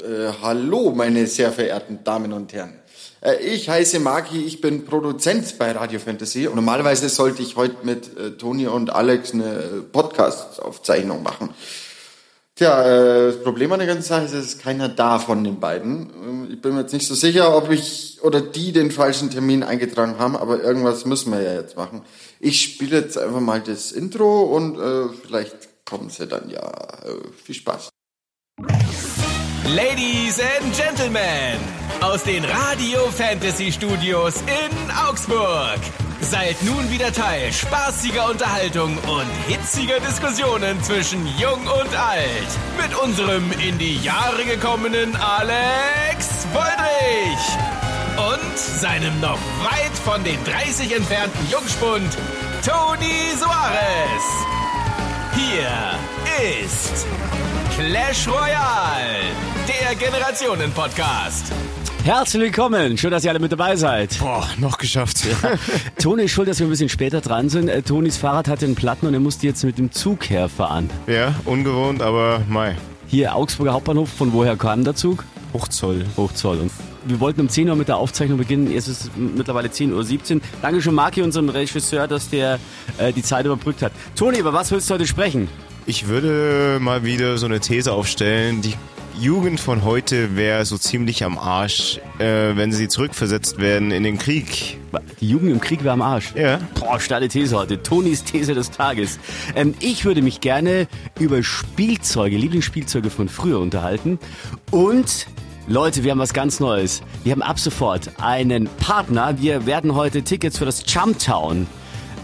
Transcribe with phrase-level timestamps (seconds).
[0.00, 2.72] Äh, hallo, meine sehr verehrten Damen und Herren.
[3.20, 7.84] Äh, ich heiße Maki, ich bin Produzent bei Radio Fantasy und normalerweise sollte ich heute
[7.84, 11.50] mit äh, Toni und Alex eine Podcast-Aufzeichnung machen.
[12.54, 15.60] Tja, äh, das Problem an der ganzen Sache ist, es ist keiner da von den
[15.60, 16.10] beiden.
[16.24, 19.62] Ähm, ich bin mir jetzt nicht so sicher, ob ich oder die den falschen Termin
[19.62, 22.02] eingetragen haben, aber irgendwas müssen wir ja jetzt machen.
[22.38, 26.60] Ich spiele jetzt einfach mal das Intro und äh, vielleicht kommen sie dann ja.
[26.60, 27.90] Äh, viel Spaß.
[29.74, 31.56] Ladies and Gentlemen,
[32.00, 35.78] aus den Radio Fantasy Studios in Augsburg.
[36.20, 42.48] Seid nun wieder Teil spaßiger Unterhaltung und hitziger Diskussionen zwischen Jung und Alt.
[42.82, 47.46] Mit unserem in die Jahre gekommenen Alex Woldrich.
[48.16, 52.18] Und seinem noch weit von den 30 entfernten Jungspund
[52.66, 54.26] Toni Soares.
[55.36, 57.06] Hier ist
[57.80, 59.32] Clash Royale,
[59.66, 61.50] der Generationen-Podcast.
[62.04, 64.18] Herzlich willkommen, schön, dass ihr alle mit dabei seid.
[64.18, 65.24] Boah, noch geschafft.
[65.24, 65.52] Ja.
[65.98, 67.70] Toni ist schuld, dass wir ein bisschen später dran sind.
[67.70, 70.90] Äh, Tonis Fahrrad hatte einen Platten und er musste jetzt mit dem Zug herfahren.
[71.06, 72.76] Ja, ungewohnt, aber mai.
[73.06, 75.24] Hier Augsburger Hauptbahnhof, von woher kam der Zug?
[75.54, 76.04] Hochzoll.
[76.18, 76.58] Hochzoll.
[76.58, 76.70] Und
[77.04, 78.70] wir wollten um 10 Uhr mit der Aufzeichnung beginnen.
[78.70, 80.40] Jetzt ist es mittlerweile 10.17 Uhr.
[80.62, 82.58] Danke schon, Marki, unserem Regisseur, dass der
[82.98, 83.92] äh, die Zeit überbrückt hat.
[84.16, 85.48] Toni, über was willst du heute sprechen?
[85.86, 88.62] Ich würde mal wieder so eine These aufstellen.
[88.62, 88.74] Die
[89.18, 94.18] Jugend von heute wäre so ziemlich am Arsch, äh, wenn sie zurückversetzt werden in den
[94.18, 94.78] Krieg.
[95.20, 96.32] Die Jugend im Krieg wäre am Arsch.
[96.34, 96.60] Ja.
[96.78, 97.82] Boah, steile These heute.
[97.82, 99.18] Tonis These des Tages.
[99.54, 100.86] Ähm, ich würde mich gerne
[101.18, 104.18] über Spielzeuge, Lieblingsspielzeuge von früher unterhalten.
[104.70, 105.26] Und
[105.66, 107.02] Leute, wir haben was ganz Neues.
[107.22, 109.40] Wir haben ab sofort einen Partner.
[109.40, 111.66] Wir werden heute Tickets für das Jumptown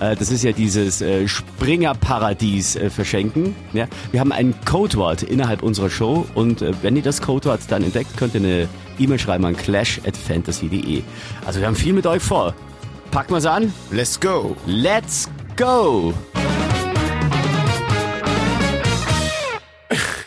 [0.00, 3.56] äh, das ist ja dieses äh, Springerparadies äh, verschenken.
[3.72, 3.86] Ja?
[4.12, 8.34] Wir haben ein Codewort innerhalb unserer Show und wenn ihr das Codewort dann entdeckt, könnt
[8.34, 11.02] ihr eine E-Mail schreiben an clash at fantasy.de.
[11.44, 12.54] Also wir haben viel mit euch vor.
[13.10, 13.72] Packen wir's an?
[13.90, 14.56] Let's go!
[14.66, 16.12] Let's go!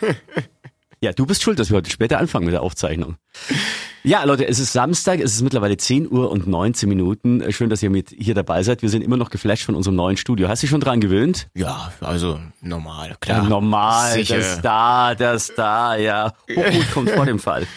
[1.00, 3.16] ja, du bist schuld, dass wir heute später anfangen mit der Aufzeichnung.
[4.02, 7.52] Ja, Leute, es ist Samstag, es ist mittlerweile 10 Uhr und 19 Minuten.
[7.52, 8.80] Schön, dass ihr mit hier dabei seid.
[8.80, 10.48] Wir sind immer noch geflasht von unserem neuen Studio.
[10.48, 11.48] Hast du dich schon dran gewöhnt?
[11.54, 13.42] Ja, also normal, klar.
[13.42, 14.38] Ja, normal, Sicher.
[14.38, 16.32] das da, das da, ja.
[16.48, 17.66] Hochmut kommt vor dem Fall.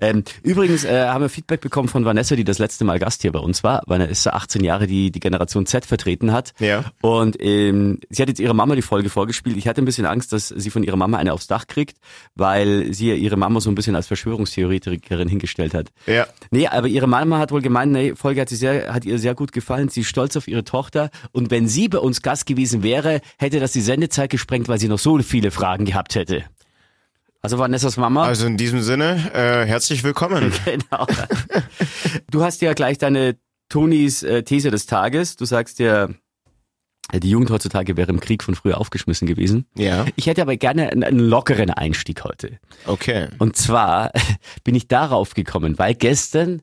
[0.00, 3.32] Ähm, übrigens äh, haben wir Feedback bekommen von Vanessa, die das letzte Mal Gast hier
[3.32, 3.82] bei uns war.
[3.86, 6.52] Vanessa 18 Jahre, die die Generation Z vertreten hat.
[6.58, 6.84] Ja.
[7.00, 9.56] Und ähm, sie hat jetzt ihrer Mama die Folge vorgespielt.
[9.56, 11.96] Ich hatte ein bisschen Angst, dass sie von ihrer Mama eine aufs Dach kriegt,
[12.34, 15.90] weil sie ja ihre Mama so ein bisschen als Verschwörungstheoretikerin hingestellt hat.
[16.06, 16.26] Ja.
[16.50, 19.34] Nee, aber ihre Mama hat wohl gemeint, nee, Folge hat, sie sehr, hat ihr sehr
[19.34, 19.88] gut gefallen.
[19.88, 21.10] Sie ist stolz auf ihre Tochter.
[21.32, 24.88] Und wenn sie bei uns Gast gewesen wäre, hätte das die Sendezeit gesprengt, weil sie
[24.88, 26.44] noch so viele Fragen gehabt hätte.
[27.42, 28.24] Also Vanessas Mama.
[28.24, 30.52] Also in diesem Sinne, äh, herzlich willkommen.
[30.64, 31.06] genau.
[32.30, 33.36] Du hast ja gleich deine
[33.68, 35.36] Tonis äh, These des Tages.
[35.36, 36.08] Du sagst ja,
[37.14, 39.66] die Jugend heutzutage wäre im Krieg von früher aufgeschmissen gewesen.
[39.76, 40.06] Ja.
[40.16, 42.58] Ich hätte aber gerne einen, einen lockeren Einstieg heute.
[42.84, 43.28] Okay.
[43.38, 44.10] Und zwar
[44.64, 46.62] bin ich darauf gekommen, weil gestern,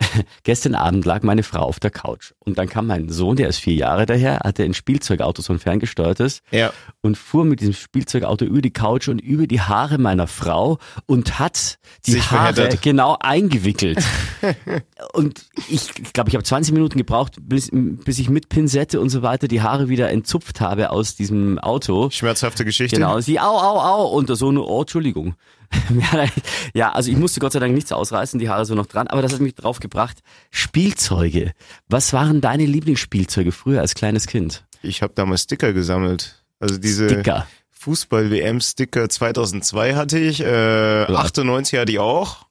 [0.44, 2.32] gestern Abend lag meine Frau auf der Couch.
[2.38, 5.58] Und dann kam mein Sohn, der ist vier Jahre daher, hatte ein Spielzeugauto, so ein
[5.58, 6.72] ferngesteuertes, Ja.
[7.02, 11.38] und fuhr mit diesem Spielzeugauto über die Couch und über die Haare meiner Frau und
[11.38, 12.82] hat die Sich Haare verheddert.
[12.82, 13.98] genau eingewickelt.
[15.12, 19.22] und ich glaube, ich habe 20 Minuten gebraucht, bis, bis ich mit Pinsette und so
[19.22, 22.10] weiter die Haare wieder entzupft habe aus diesem Auto.
[22.10, 22.96] Schmerzhafte Geschichte.
[22.96, 25.34] Genau, sie, au, au, au, und der Sohn, oh, Entschuldigung.
[26.74, 29.22] ja, also ich musste Gott sei Dank nichts ausreißen, die Haare so noch dran, aber
[29.22, 30.18] das hat mich drauf gebracht.
[30.50, 31.52] Spielzeuge.
[31.88, 34.64] Was waren deine Lieblingsspielzeuge früher als kleines Kind?
[34.82, 36.42] Ich habe damals Sticker gesammelt.
[36.58, 37.46] Also diese Sticker.
[37.70, 42.46] Fußball-WM-Sticker 2002 hatte ich, äh, 98 hatte ich auch.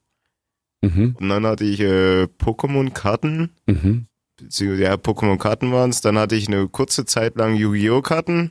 [0.82, 3.50] Mhm, Und dann hatte ich äh, Pokémon-Karten.
[3.66, 4.06] mhm.
[4.38, 6.00] beziehungsweise ja, Pokémon-Karten waren es.
[6.00, 8.50] Dann hatte ich eine kurze Zeit lang Yu-Gi-Oh-Karten.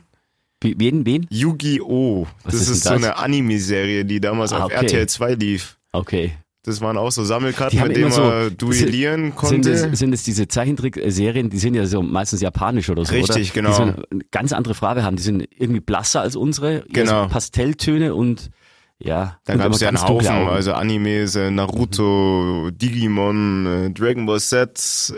[0.62, 1.26] Wen, wen?
[1.30, 2.26] Yu-Gi-Oh!
[2.44, 3.04] Das ist ist, denn so das?
[3.04, 4.74] eine Anime-Serie, die damals Ah, auf okay.
[4.86, 5.78] RTL 2 lief.
[5.92, 6.32] Okay.
[6.62, 9.70] Das waren auch so Sammelkarten, mit denen immer man so- duellieren Sind konnte.
[9.72, 13.62] es, sind es diese Zeichentrick-Serien, die sind ja so meistens japanisch oder so, Richtig, oder?
[13.62, 13.70] genau.
[13.70, 15.16] Die so eine ganz andere Farbe haben.
[15.16, 16.84] Die sind irgendwie blasser als unsere.
[16.90, 17.22] Genau.
[17.24, 18.50] So Pastelltöne und
[18.98, 19.38] ja.
[19.46, 25.14] da gab es ja einen Haufen, also Animes, äh, Naruto, Digimon, äh, Dragon Ball Z,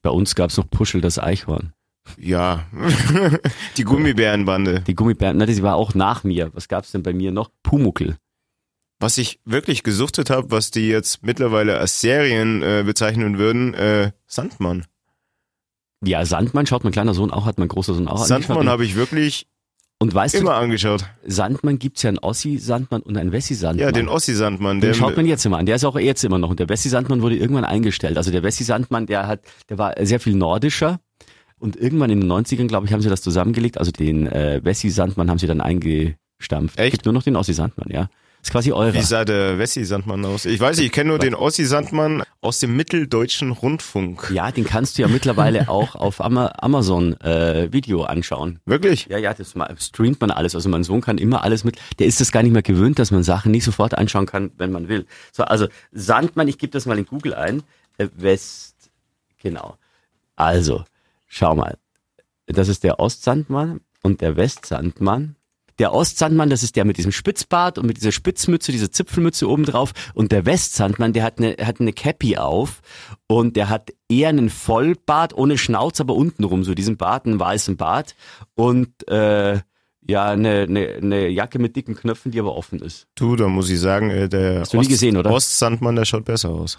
[0.00, 1.74] Bei uns gab's noch Puschel das Eichhorn.
[2.18, 2.66] Ja,
[3.76, 4.80] die Gummibärenbande.
[4.86, 6.50] Die Gummibären, na, die war auch nach mir.
[6.54, 7.50] Was gab's denn bei mir noch?
[7.62, 8.16] Pumuckel.
[8.98, 14.12] Was ich wirklich gesuchtet habe, was die jetzt mittlerweile als Serien äh, bezeichnen würden, äh,
[14.26, 14.84] Sandmann.
[16.04, 18.24] Ja, Sandmann schaut mein kleiner Sohn auch, hat mein großer Sohn auch.
[18.24, 19.46] Sandmann habe ich wirklich
[19.98, 21.02] Und weißt Immer angeschaut.
[21.22, 23.86] du, Sandmann gibt's ja einen Ossi-Sandmann und einen Wessi-Sandmann.
[23.86, 24.80] Ja, den Ossi-Sandmann.
[24.80, 25.66] Den schaut man jetzt immer an.
[25.66, 26.48] Der ist auch jetzt immer noch.
[26.50, 28.16] Und der Wessi Sandmann wurde irgendwann eingestellt.
[28.16, 31.00] Also der Wessi Sandmann, der hat, der war sehr viel nordischer.
[31.60, 33.78] Und irgendwann in den 90ern, glaube ich, haben sie das zusammengelegt.
[33.78, 36.78] Also den äh, Wessi Sandmann haben sie dann eingestampft.
[36.78, 36.92] Echt?
[36.92, 38.08] Gibt nur noch den Ossi Sandmann, ja.
[38.42, 38.94] Ist quasi eurer.
[38.94, 40.46] wie sah der Wessi-Sandmann aus?
[40.46, 44.30] Ich weiß nicht, ich kenne nur den Ossi-Sandmann aus dem mitteldeutschen Rundfunk.
[44.32, 48.60] Ja, den kannst du ja mittlerweile auch auf Ama Amazon äh, Video anschauen.
[48.64, 49.08] Wirklich?
[49.10, 50.54] Ja, ja, das streamt man alles.
[50.54, 51.76] Also mein Sohn kann immer alles mit.
[51.98, 54.72] Der ist es gar nicht mehr gewöhnt, dass man Sachen nicht sofort anschauen kann, wenn
[54.72, 55.06] man will.
[55.32, 57.62] So, also Sandmann, ich gebe das mal in Google ein.
[57.98, 58.90] Äh, West,
[59.42, 59.76] genau.
[60.34, 60.84] Also,
[61.30, 61.78] schau mal.
[62.46, 65.36] Das ist der Ostsandmann und der Westsandmann.
[65.78, 69.64] Der Ostsandmann, das ist der mit diesem Spitzbart und mit dieser Spitzmütze, dieser Zipfelmütze oben
[69.64, 69.92] drauf.
[70.12, 72.82] Und der Westsandmann, der hat eine, hat eine Cappy auf
[73.28, 77.78] und der hat eher einen Vollbart ohne Schnauz, aber untenrum so diesen Bart, einen weißen
[77.78, 78.14] Bart
[78.54, 79.60] und äh,
[80.06, 83.06] ja eine, eine, eine Jacke mit dicken Knöpfen, die aber offen ist.
[83.14, 85.30] Du, da muss ich sagen, äh, der Hast du nie gesehen, oder?
[85.30, 86.78] Ostsandmann, der schaut besser aus.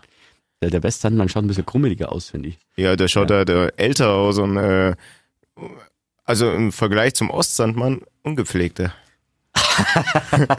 [0.61, 2.59] Der, der Westsandmann schaut ein bisschen krummeliger aus, finde ich.
[2.75, 4.95] Ja, der schaut da der älter aus und äh,
[6.23, 8.93] also im Vergleich zum Ostsandmann ungepflegter.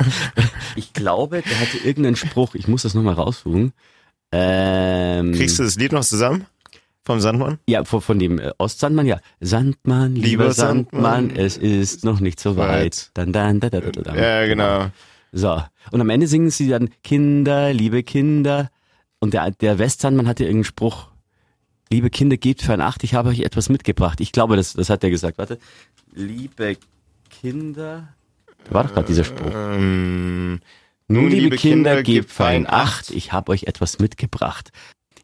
[0.75, 2.55] Ich glaube, der hatte irgendeinen Spruch.
[2.55, 3.73] Ich muss das nochmal raussuchen.
[4.33, 6.47] Ähm, Kriegst du das Lied noch zusammen?
[7.05, 7.59] Vom Sandmann?
[7.67, 9.21] Ja, von, von dem äh, Ostsandmann, ja.
[9.41, 13.11] Sandmann, lieber, Lieber Sandmann, Sandmann, es ist noch nicht so weit.
[13.15, 14.15] Dann, dann, da, da, da, da, da.
[14.15, 14.87] Ja, genau.
[15.33, 15.63] So.
[15.91, 18.71] Und am Ende singen sie dann Kinder, liebe Kinder.
[19.23, 21.07] Und der, der Westsandmann hatte irgendeinen Spruch.
[21.93, 24.21] Liebe Kinder, gebt für ein Acht, ich habe euch etwas mitgebracht.
[24.21, 25.39] Ich glaube, das, das hat er gesagt.
[25.39, 25.61] Warte.
[26.13, 26.77] Liebe
[27.31, 28.09] Kinder.
[28.65, 29.53] Da war doch gerade dieser Spruch.
[29.55, 30.59] Ähm,
[31.07, 34.73] Nun, liebe Kinder, gebt fein Acht, ich habe euch etwas mitgebracht.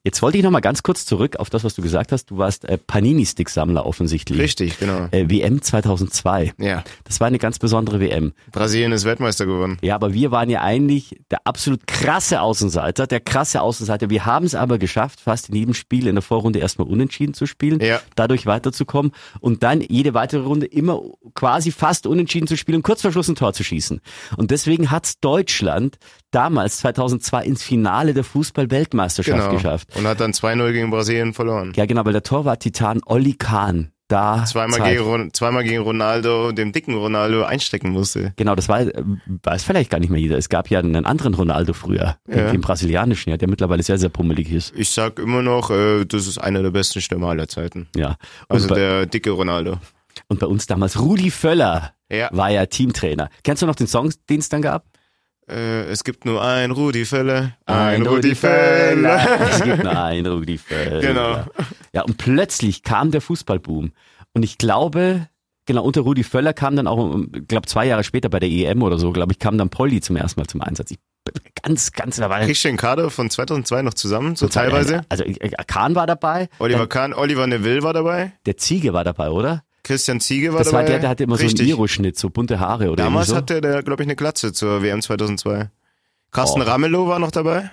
[0.09, 2.31] Jetzt wollte ich noch mal ganz kurz zurück auf das, was du gesagt hast.
[2.31, 4.39] Du warst äh, Panini-Stick-Sammler offensichtlich.
[4.41, 5.07] Richtig, genau.
[5.11, 6.55] Äh, WM 2002.
[6.57, 6.83] Ja.
[7.05, 8.33] Das war eine ganz besondere WM.
[8.51, 9.77] Brasilien ist Weltmeister geworden.
[9.83, 14.09] Ja, aber wir waren ja eigentlich der absolut krasse Außenseiter, der krasse Außenseiter.
[14.09, 17.45] Wir haben es aber geschafft, fast in jedem Spiel in der Vorrunde erstmal unentschieden zu
[17.45, 18.01] spielen, Ja.
[18.17, 21.03] dadurch weiterzukommen und dann jede weitere Runde immer
[21.35, 24.01] quasi fast unentschieden zu spielen und kurz vor Schluss ein Tor zu schießen.
[24.39, 25.99] Und deswegen hat's Deutschland
[26.31, 29.53] damals 2002 ins Finale der Fußball-Weltmeisterschaft Genau.
[29.53, 29.89] geschafft.
[29.97, 31.73] Und hat dann 2-0 gegen Brasilien verloren.
[31.77, 36.73] Ja, genau, weil der Torwart-Titan Olli Kahn da Zweimal Zeit- gegen, zweimal gegen Ronaldo, dem
[36.73, 38.33] dicken Ronaldo, einstecken musste.
[38.37, 38.81] Genau, das war,
[39.43, 40.39] weiß vielleicht gar nicht mehr jeder.
[40.39, 42.51] Es gab ja einen anderen Ronaldo früher, den, Ja.
[42.51, 44.73] den brasilianischen, ja, der mittlerweile sehr, sehr pummelig ist.
[44.77, 47.87] Ich sag immer noch, äh, das ist einer der besten Stürmer aller Zeiten.
[47.97, 48.17] Ja.
[48.49, 49.77] Und, Also bei, der dicke Ronaldo.
[50.29, 52.31] und bei uns damals Rudi Völler Ja.
[52.33, 53.29] war ja Teamtrainer.
[53.45, 54.87] Kennst du noch den Song, den es dann gab?
[55.49, 59.41] Äh, es gibt nur ein Rudi Völler, ein Rudi Völler.
[59.51, 61.01] Es gibt nur ein Rudi Völler.
[61.01, 61.45] Genau.
[61.93, 63.93] Ja, und plötzlich kam der Fußballboom.
[64.35, 65.29] Und ich glaube,
[65.67, 68.83] genau, unter Rudi Völler kam dann auch, ich glaube, zwei Jahre später bei der EM
[68.83, 70.91] oder so, glaube ich, kam dann Polly zum ersten Mal zum Einsatz.
[70.91, 70.99] Ich,
[71.63, 75.03] ganz, ganz, da war Kriegst du den Kader von 2002 noch zusammen, so teilweise?
[75.09, 79.05] Also äh, Kahn war dabei, Oliver dann Kahn, Oliver Neville war dabei, der Ziege war
[79.05, 79.63] dabei, oder?
[79.89, 80.79] Christian Ziege war Das dabei.
[80.81, 81.57] war der, der hatte immer Richtig.
[81.59, 83.37] so einen Iro-Schnitt, so bunte Haare oder Damals so.
[83.37, 85.71] hatte der, glaube ich, eine Glatze zur WM 2002.
[86.31, 86.65] Carsten Oh.
[86.65, 87.71] Ramelow war noch dabei.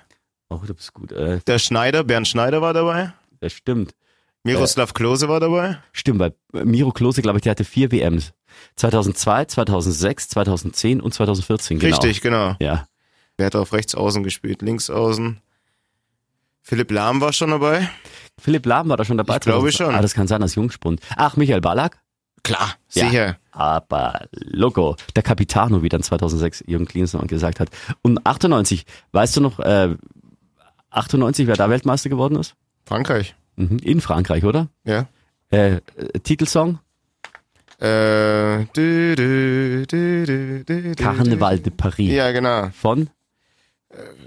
[0.49, 1.11] Oh, du bist gut.
[1.11, 3.11] Äh, Der Schneider, Bernd Schneider war dabei.
[3.41, 3.93] das stimmt.
[4.43, 5.79] Miroslav Klose war dabei.
[5.91, 8.31] Stimmt, weil äh, Miro Klose, glaube ich, der hatte vier WMs.
[8.77, 11.95] 2002, 2006, 2010 und 2014, genau.
[11.97, 12.55] Richtig, genau.
[12.59, 12.87] Ja.
[13.37, 14.61] Wer hat auf rechts außen gespielt?
[14.61, 15.41] Links außen.
[16.61, 17.89] Philipp Lahm war schon dabei.
[18.39, 19.35] Philipp Lahm war da schon dabei.
[19.35, 19.95] Ich glaube 2000 schon.
[19.95, 21.01] Ah, das kann sein, als Jungspund.
[21.15, 21.97] Ach, Michael Ballack?
[22.45, 23.09] Klar, Ja.
[23.09, 23.37] sicher.
[23.51, 27.69] Aber Loco, der Capitano, wie dann 2006 Jürgen Klinsmann gesagt hat.
[28.03, 29.95] Und 98, weißt du noch, äh,
[30.91, 32.53] 98, wer da Weltmeister geworden ist?
[32.85, 33.33] Frankreich.
[33.55, 33.79] Mhm.
[33.79, 34.67] In Frankreich, oder?
[34.83, 35.07] Ja.
[35.51, 35.79] Äh, äh,
[36.21, 36.77] Titelsong?
[37.79, 39.15] Äh, du,
[39.87, 42.11] du, Carnaval de Paris.
[42.11, 42.69] Ja, genau.
[42.79, 43.09] Von?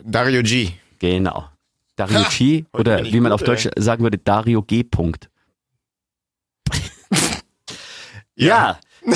[0.05, 0.71] Dario G.
[0.99, 1.47] Genau.
[1.95, 2.29] Dario Ha!
[2.37, 2.65] G.
[2.73, 4.83] Oder wie man gut, auf Deutsch sagen würde, Dario G.
[4.83, 5.31] Punkt.
[8.39, 8.79] Ja.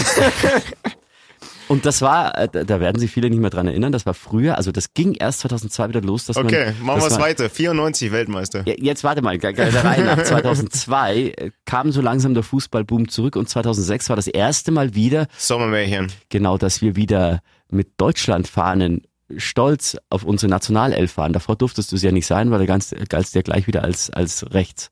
[1.69, 4.59] Und das war, äh, da werden sich viele nicht mehr dran erinnern, das war früher,
[4.59, 6.47] also das ging erst 2002 wieder los, dass man...
[6.47, 7.49] Okay, machen wir es weiter.
[7.49, 8.63] 94 Weltmeister.
[8.67, 10.23] Jetzt warte mal, der Reihe nach.
[10.23, 15.29] 2002 äh, kam so langsam der Fußballboom zurück und 2006 war das erste Mal wieder,
[15.39, 16.13] Sommermärchen.
[16.29, 19.07] genau, dass wir wieder mit Deutschlandfahnen
[19.39, 21.33] stolz auf unsere Nationalelf fahren.
[21.33, 22.67] Davor durftest du es ja nicht sein, weil da
[23.35, 24.91] du ja gleich wieder als, als rechts,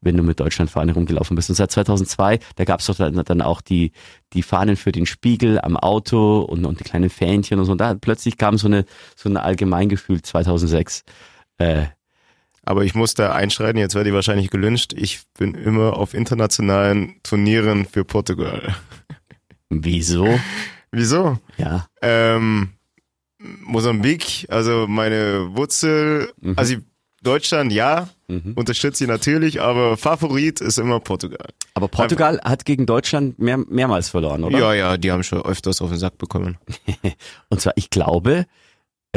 [0.00, 1.48] wenn du mit Deutschlandfahne rumgelaufen bist.
[1.50, 3.92] Und seit 2002, da gab es doch dann, dann auch die,
[4.32, 7.72] die Fahnen für den Spiegel am Auto und, und die kleinen Fähnchen und so.
[7.72, 8.84] Und da plötzlich kam so eine,
[9.16, 11.02] so ein Allgemeingefühl 2006.
[11.58, 11.86] Äh,
[12.64, 14.92] Aber ich muss da einschreiten, jetzt werde ich wahrscheinlich gelünscht.
[14.94, 18.76] Ich bin immer auf internationalen Turnieren für Portugal.
[19.70, 20.38] Wieso?
[20.92, 21.38] Wieso?
[21.58, 21.86] Ja.
[22.02, 22.70] Ähm,
[23.40, 26.54] Mosambik, also meine Wurzel, Mhm.
[26.56, 26.80] also ich-
[27.22, 28.08] Deutschland, ja,
[28.54, 31.48] unterstütze ich natürlich, aber Favorit ist immer Portugal.
[31.74, 34.58] Aber Portugal hat gegen Deutschland mehr, mehrmals verloren, oder?
[34.58, 36.58] Ja, ja, die haben schon öfters auf den Sack bekommen.
[37.48, 38.46] Und zwar, ich glaube,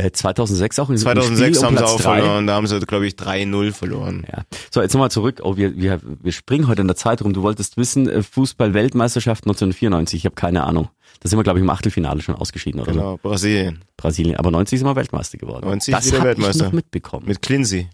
[0.06, 2.22] äh, 2006 auch in diesem 2006 Spiel um haben sie Platz auch drei.
[2.22, 4.26] verloren, da haben sie, glaube ich, 3-0 verloren.
[4.32, 4.44] Ja.
[4.72, 5.42] So, jetzt nochmal zurück.
[5.44, 7.34] Oh, wir, wir, wir springen heute in der Zeit rum.
[7.34, 10.20] Du wolltest wissen, äh, Fußball-Weltmeisterschaft 1994.
[10.20, 10.90] Ich habe keine Ahnung.
[11.20, 12.92] Da sind wir, glaube ich, im Achtelfinale schon ausgeschieden, oder.
[12.92, 13.84] Genau, Brasilien.
[13.98, 14.38] Brasilien.
[14.38, 15.66] Aber 90 sind wir Weltmeister geworden.
[15.66, 16.56] 90 das wieder Weltmeister.
[16.56, 17.28] ich noch mitbekommen.
[17.28, 17.90] Mit Clincy.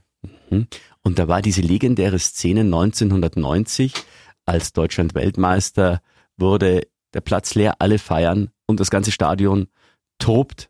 [0.50, 3.94] Und da war diese legendäre Szene 1990,
[4.46, 6.02] als Deutschland Weltmeister
[6.38, 9.68] wurde, der Platz leer, alle feiern und das ganze Stadion
[10.20, 10.70] tobt.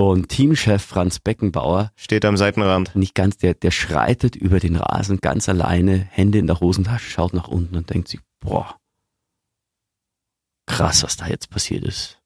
[0.00, 2.94] Und Teamchef Franz Beckenbauer, Steht am Seitenrand.
[2.94, 7.34] nicht ganz, der, der schreitet über den Rasen ganz alleine, Hände in der Hosentasche, schaut
[7.34, 8.78] nach unten und denkt sich, boah,
[10.66, 12.20] krass, was da jetzt passiert ist.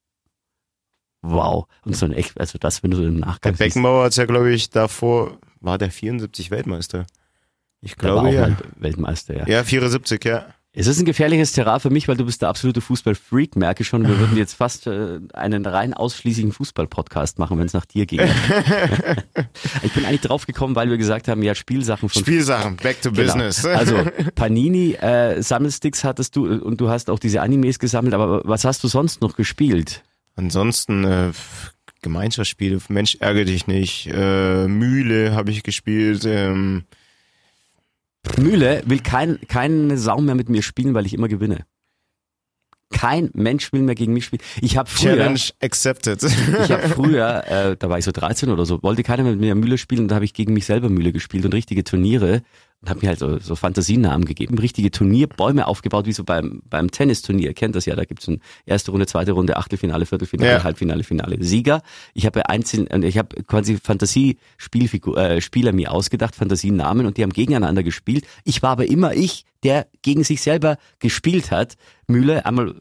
[1.22, 1.66] Wow.
[1.84, 4.16] Und so ein echt, also das, wenn du so im Der Nachgang siehst, Beckenbauer hat's
[4.16, 7.06] ja, glaube ich, davor, war der 74 Weltmeister.
[7.80, 8.54] Ich der glaube, ja.
[8.76, 9.46] Weltmeister, ja.
[9.46, 10.54] Ja, 74, ja.
[10.74, 14.08] Es ist ein gefährliches Terrain für mich, weil du bist der absolute Fußballfreak, merke schon.
[14.08, 18.24] Wir würden jetzt fast äh, einen rein ausschließlichen Fußball-Podcast machen, wenn es nach dir ginge.
[19.82, 23.12] ich bin eigentlich drauf gekommen, weil wir gesagt haben, ja, Spielsachen von Spielsachen, back to
[23.12, 23.34] Genau.
[23.34, 23.64] business.
[23.82, 24.02] Also
[24.34, 28.64] Panini äh, Sammelsticks hattest du äh, und du hast auch diese Animes gesammelt, aber was
[28.64, 30.02] hast du sonst noch gespielt?
[30.36, 31.32] Ansonsten äh,
[32.00, 36.84] Gemeinschaftsspiele, Mensch ärgere dich nicht, äh, Mühle habe ich gespielt, ähm,
[38.38, 41.64] Mühle will kein, keine Sau mehr mit mir spielen, weil ich immer gewinne.
[42.92, 44.42] Kein Mensch will mehr gegen mich spielen.
[44.60, 46.22] Ich habe früher, Challenge accepted.
[46.22, 49.40] ich habe früher, äh, da war ich so 13 oder so, wollte keiner mehr mit
[49.40, 52.42] mir Mühle spielen und da habe ich gegen mich selber Mühle gespielt und richtige Turniere
[52.82, 56.90] und habe mir halt so, so Fantasienamen gegeben, richtige Turnierbäume aufgebaut, wie so beim, beim
[56.90, 57.48] Tennisturnier.
[57.48, 60.64] Ihr kennt das ja, da gibt's eine erste Runde, zweite Runde, Achtelfinale, Viertelfinale, Ja.
[60.64, 61.82] Halbfinale, Finale, Sieger.
[62.12, 67.32] Ich habe einzeln, ich habe quasi Fantasiespielfigur, äh, Spieler mir ausgedacht, Fantasienamen und die haben
[67.32, 68.26] gegeneinander gespielt.
[68.44, 71.76] Ich war aber immer ich, der gegen sich selber gespielt hat.
[72.08, 72.74] Mühle, einmal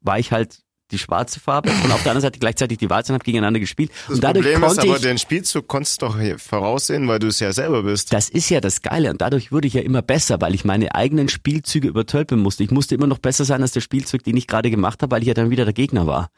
[0.00, 3.14] war ich halt die schwarze Farbe und auf der anderen Seite gleichzeitig die weiße und
[3.14, 3.90] habe gegeneinander gespielt.
[4.06, 7.18] Das und dadurch Problem ist konnte aber, ich, den Spielzug konntest du doch voraussehen, weil
[7.18, 8.12] du es ja selber bist.
[8.12, 10.94] das ist ja das Geile und dadurch wurde ich ja immer besser, weil ich meine
[10.94, 12.64] eigenen Spielzüge übertölpeln musste.
[12.64, 15.22] Ich musste immer noch besser sein als der Spielzug, den ich gerade gemacht habe, weil
[15.22, 16.28] ich ja dann wieder der Gegner war.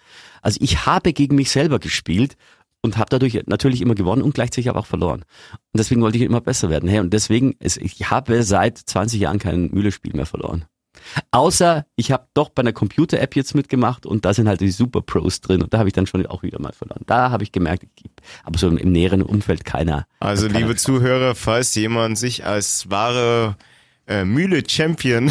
[0.43, 2.37] Also ich habe gegen mich selber gespielt
[2.83, 5.23] und habe dadurch natürlich immer gewonnen und gleichzeitig aber auch verloren.
[5.53, 6.89] Und deswegen wollte ich immer besser werden.
[6.89, 10.65] Hey, und deswegen, ist, ich habe seit 20 Jahren kein Mühlespiel mehr verloren.
[11.31, 15.03] Außer ich habe doch bei einer Computer-App jetzt mitgemacht und da sind halt die Super
[15.03, 17.03] Pros drin und da habe ich dann schon auch wieder mal verloren.
[17.07, 17.85] Da habe ich gemerkt,
[18.45, 20.07] aber so im, im näheren Umfeld keiner.
[20.21, 23.57] Also keiner liebe Zuhörer, falls jemand sich als wahre
[24.07, 25.31] äh, Mühle-Champion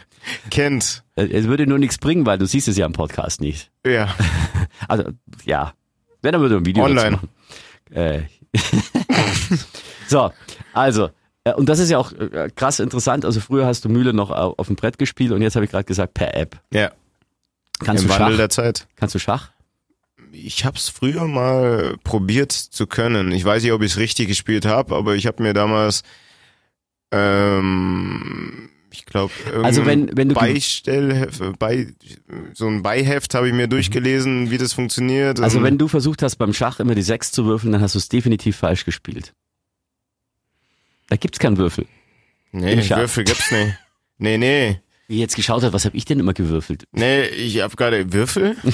[0.50, 3.70] kennt, Äh, Es würde nur nichts bringen, weil du siehst es ja im Podcast nicht.
[3.86, 4.14] ja,
[4.88, 5.04] Also,
[5.44, 5.72] ja.
[6.22, 7.10] Wenn, dann würde ein Video Online.
[7.12, 7.28] machen.
[7.90, 8.22] Äh.
[10.08, 10.30] so,
[10.72, 11.10] also,
[11.52, 13.24] und das ist ja auch äh, krass interessant.
[13.24, 15.70] Also früher hast du Mühle noch au- auf dem Brett gespielt und jetzt habe ich
[15.70, 16.58] gerade gesagt per App.
[16.72, 16.90] ja,
[17.80, 18.36] Kannst im du Wandel Schach?
[18.38, 18.86] der Zeit.
[18.96, 19.50] Kannst du Schach?
[20.32, 23.30] Ich habe es früher mal probiert zu können.
[23.32, 26.02] Ich weiß nicht, ob ich es richtig gespielt habe, aber ich habe mir damals,
[27.12, 29.32] ähm, ich glaube,
[29.62, 31.88] Also wenn- wenn du- Beistellheft, äh, bei,
[32.54, 35.40] so ein Beiheft habe ich mir durchgelesen, wie das funktioniert.
[35.40, 37.94] Also Und wenn du versucht hast, beim Schach immer die Sechs zu würfeln, dann hast
[37.94, 39.32] du es definitiv falsch gespielt.
[41.08, 41.86] Da gibt's keinen Würfel.
[42.52, 42.88] nee.
[42.88, 43.76] Würfel gibt's nicht.
[44.18, 44.80] Nee, nee.
[45.08, 46.86] Wie jetzt geschaut hat, was habe ich denn immer gewürfelt?
[46.92, 48.56] Nee, ich habe gerade Würfel?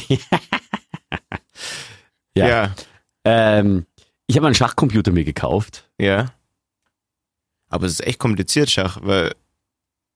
[2.36, 2.48] Ja.
[2.48, 2.74] Ja.
[3.24, 3.86] Ähm,
[4.26, 5.90] ich habe einen Schachcomputer mir gekauft.
[5.98, 6.32] Ja.
[7.68, 9.34] Aber es ist echt kompliziert, Schach, weil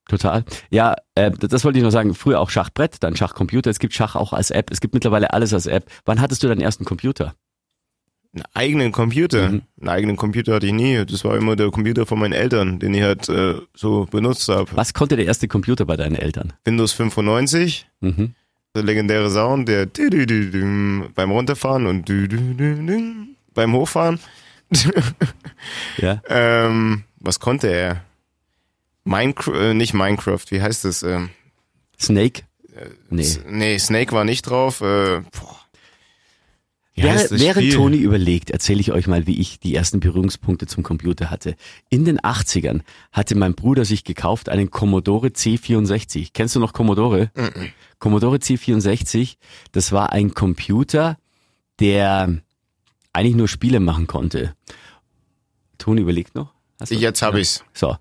[0.07, 0.45] Total.
[0.71, 2.15] Ja, äh, das wollte ich noch sagen.
[2.15, 3.71] Früher auch Schachbrett, dann Schachcomputer.
[3.71, 4.71] Es gibt Schach auch als App.
[4.71, 5.91] Es gibt mittlerweile alles als App.
[6.05, 7.35] Wann hattest du deinen ersten Computer?
[8.35, 9.63] Einen eigenen Computer, Mhm.
[9.81, 11.05] einen eigenen Computer hatte ich nie.
[11.07, 14.69] Das war immer der Computer von meinen Eltern, den ich halt äh, so benutzt habe.
[14.75, 16.53] Was konnte der erste Computer bei deinen Eltern?
[16.65, 18.35] Windows 95, Mhm.
[18.75, 19.87] der legendäre Sound, der
[21.15, 22.09] beim Runterfahren und
[23.55, 24.19] beim Hochfahren.
[25.99, 26.21] Ja.
[26.29, 28.03] Ähm, was konnte er?
[29.05, 31.03] Minecraft, äh, nicht Minecraft, wie heißt das?
[31.03, 31.31] Ähm,
[32.01, 32.43] Snake?
[33.11, 33.23] Nee.
[33.23, 34.81] S- nee, Snake war nicht drauf.
[34.81, 35.61] Äh, boah.
[36.97, 37.75] Wie Während, Spiel?
[37.75, 41.57] Toni überlegt, erzähle ich euch mal, wie ich die ersten Berührungspunkte zum Computer hatte.
[41.89, 46.29] In den 80ern hatte mein Bruder sich gekauft einen Commodore C64.
[46.33, 47.33] Kennst du noch Commodore?
[47.99, 49.37] Commodore C64,
[49.73, 51.19] das war ein Computer,
[51.81, 52.41] der
[53.13, 54.55] eigentlich nur Spiele machen konnte.
[55.79, 56.53] Toni überlegt noch?
[56.81, 57.65] Hast du- Jetzt habe ich's.
[57.73, 57.97] So,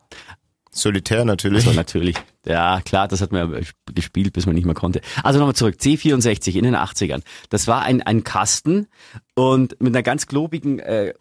[0.71, 1.63] Solitär natürlich.
[1.63, 2.15] so natürlich.
[2.45, 5.01] Ja, klar, das hat man gespielt, bis man nicht mehr konnte.
[5.23, 7.21] Also nochmal zurück, C64 in den 80ern.
[7.49, 8.87] Das war ein, ein Kasten
[9.33, 11.13] und mit einer ganz globigen, äh,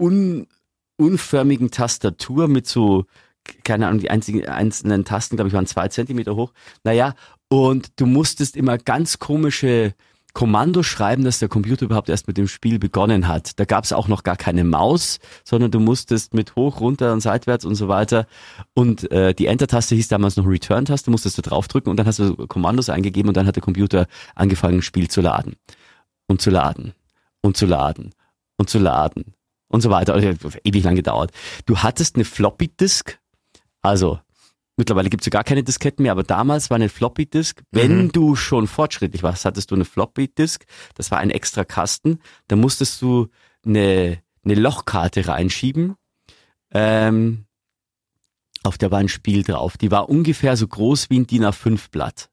[0.00, 0.48] un,
[0.96, 3.04] unförmigen Tastatur mit so,
[3.62, 6.52] keine Ahnung, die einzigen, einzelnen Tasten, glaube ich, waren zwei Zentimeter hoch.
[6.82, 7.14] Naja,
[7.48, 9.94] und du musstest immer ganz komische
[10.36, 13.58] Kommando schreiben, dass der Computer überhaupt erst mit dem Spiel begonnen hat.
[13.58, 17.22] Da gab es auch noch gar keine Maus, sondern du musstest mit hoch, runter und
[17.22, 18.26] seitwärts und so weiter.
[18.74, 22.36] Und äh, die Enter-Taste hieß damals noch Return-Taste, musstest du draufdrücken und dann hast du
[22.48, 25.56] Kommandos eingegeben und dann hat der Computer angefangen, Spiel zu laden.
[26.26, 26.92] Und zu laden.
[27.40, 28.12] Und zu laden.
[28.58, 29.32] Und zu laden.
[29.68, 30.12] Und so weiter.
[30.12, 30.28] Also,
[30.64, 31.30] ewig lang gedauert.
[31.64, 33.18] Du hattest eine Floppy-Disk,
[33.80, 34.20] also
[34.76, 37.62] Mittlerweile gibt es ja gar keine Disketten mehr, aber damals war eine Floppy Disk.
[37.70, 38.12] Wenn Mhm.
[38.12, 40.64] du schon fortschrittlich warst, hattest du eine Floppy Disk.
[40.94, 42.18] Das war ein extra Kasten.
[42.48, 43.28] Da musstest du
[43.64, 45.94] eine, eine Lochkarte reinschieben.
[46.72, 47.46] Ähm,
[48.64, 49.76] auf der war ein Spiel drauf.
[49.78, 52.28] Die war ungefähr so groß wie ein DIN A5 Blatt.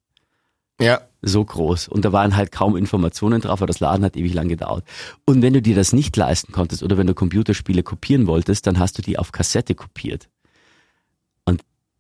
[0.81, 1.01] Ja.
[1.21, 1.87] So groß.
[1.87, 4.83] Und da waren halt kaum Informationen drauf, aber das Laden hat ewig lang gedauert.
[5.25, 8.79] Und wenn du dir das nicht leisten konntest oder wenn du Computerspiele kopieren wolltest, dann
[8.79, 10.27] hast du die auf Kassette kopiert.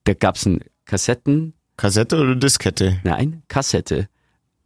[0.05, 2.99] Da gab's ein Kassetten, Kassette oder Diskette?
[3.03, 4.09] nein, Kassette.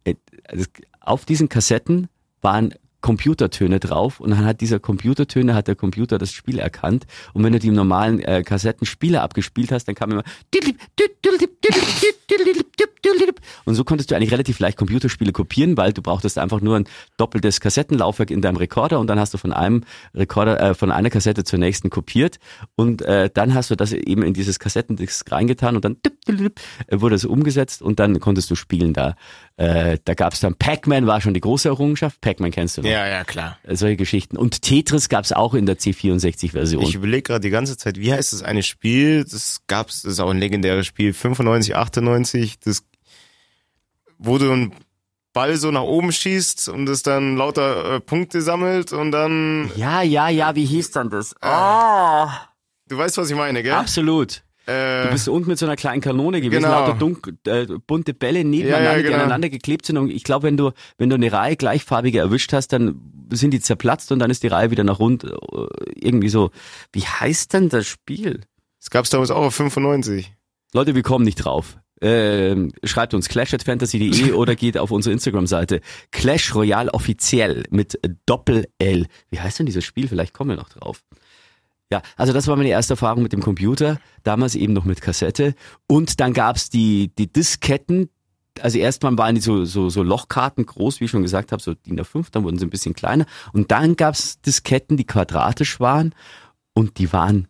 [0.04, 0.14] Äh,
[0.44, 0.64] also
[1.00, 2.08] Auf diesen Kassetten
[2.42, 7.44] waren Computertöne drauf und dann hat dieser Computertöne, hat der Computer das Spiel erkannt und
[7.44, 10.24] wenn du die im normalen äh, Kassettenspieler abgespielt hast, dann kam immer
[13.64, 16.88] und so konntest du eigentlich relativ leicht Computerspiele kopieren, weil du brauchtest einfach nur ein
[17.16, 19.84] doppeltes Kassettenlaufwerk in deinem Rekorder und dann hast du von einem
[20.14, 22.38] Rekorder, äh, von einer Kassette zur nächsten kopiert
[22.76, 25.96] und äh, dann hast du das eben in dieses Kassettendisk reingetan und dann
[26.90, 29.14] wurde es umgesetzt und dann konntest du spielen da.
[29.56, 32.20] Äh, da gab's dann Pac-Man war schon die große Errungenschaft.
[32.20, 32.88] Pac-Man kennst du noch.
[32.88, 33.58] Ja, ja, klar.
[33.64, 34.36] Äh, Solche Geschichten.
[34.36, 36.82] Und Tetris gab's auch in der C64-Version.
[36.82, 39.24] Ich überlege gerade die ganze Zeit, wie heißt das eine Spiel?
[39.24, 42.84] Das gab's, das ist auch ein legendäres Spiel, 95, 98, das,
[44.18, 44.72] wo du einen
[45.32, 50.02] Ball so nach oben schießt und es dann lauter äh, Punkte sammelt und dann, Ja,
[50.02, 51.34] ja, ja, wie hieß dann das?
[51.42, 52.26] Oh,
[52.88, 53.72] du weißt, was ich meine, gell?
[53.74, 54.42] absolut.
[54.66, 56.80] Du Äh, bist unten mit so einer kleinen Kanone gewesen, Genau.
[56.80, 59.16] lauter dunk, äh, bunte Bälle nebeneinander, Ja, ja, die genau.
[59.16, 59.96] aneinander geklebt sind.
[59.96, 63.00] Und ich glaube, wenn du, wenn du eine Reihe gleichfarbige erwischt hast, dann
[63.32, 65.24] sind die zerplatzt und dann ist die Reihe wieder nach rund.
[65.24, 65.30] äh,
[65.94, 66.50] Irgendwie so.
[66.92, 68.42] Wie heißt denn das Spiel?
[68.80, 70.32] das gab's damals auch auf 95.
[70.74, 71.78] Leute, wir kommen nicht drauf.
[72.00, 75.80] Ähm, schreibt uns clash@fantasy.de oder geht auf unsere Instagram-Seite
[76.10, 79.06] Clash Royale offiziell mit Doppel L.
[79.30, 80.08] Wie heißt denn dieses Spiel?
[80.08, 81.02] Vielleicht kommen wir noch drauf.
[81.90, 85.54] Ja, also das war meine erste Erfahrung mit dem Computer, damals eben noch mit Kassette.
[85.86, 88.10] Und dann gab's die, die Disketten.
[88.60, 91.74] Also erstmal waren die so, so, so Lochkarten groß, wie ich schon gesagt habe, so
[91.74, 93.24] DIN A5, dann wurden sie ein bisschen kleiner.
[93.52, 96.14] Und dann gab's Disketten, die quadratisch waren.
[96.74, 97.48] Und die waren,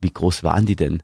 [0.00, 1.02] wie groß waren die denn?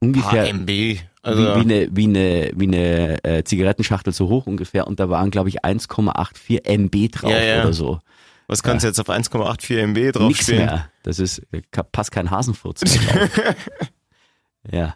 [0.00, 0.98] Ungefähr MB.
[1.22, 5.10] Also, wie, wie eine, wie eine, wie eine äh, Zigarettenschachtel so hoch ungefähr und da
[5.10, 7.60] waren, glaube ich, 1,84 MB drauf Ja, ja.
[7.62, 8.00] oder so.
[8.46, 10.64] was kannst du jetzt auf 1,84 MB draufstehen?
[10.64, 10.90] mehr.
[11.02, 11.42] Das ist,
[11.92, 12.82] passt kein Hasenfurz
[14.70, 14.94] ja.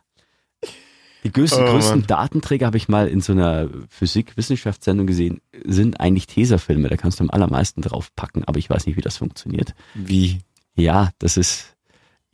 [1.25, 2.07] Die größten, Oh, größten.
[2.07, 6.89] Datenträger habe ich mal in so einer Physik-Wissenschaftssendung gesehen, sind eigentlich Tesafilme.
[6.89, 9.75] Da kannst du am allermeisten drauf packen, aber ich weiß nicht, wie das funktioniert.
[9.95, 10.41] Wie?
[10.75, 11.74] Ja, das ist, ja.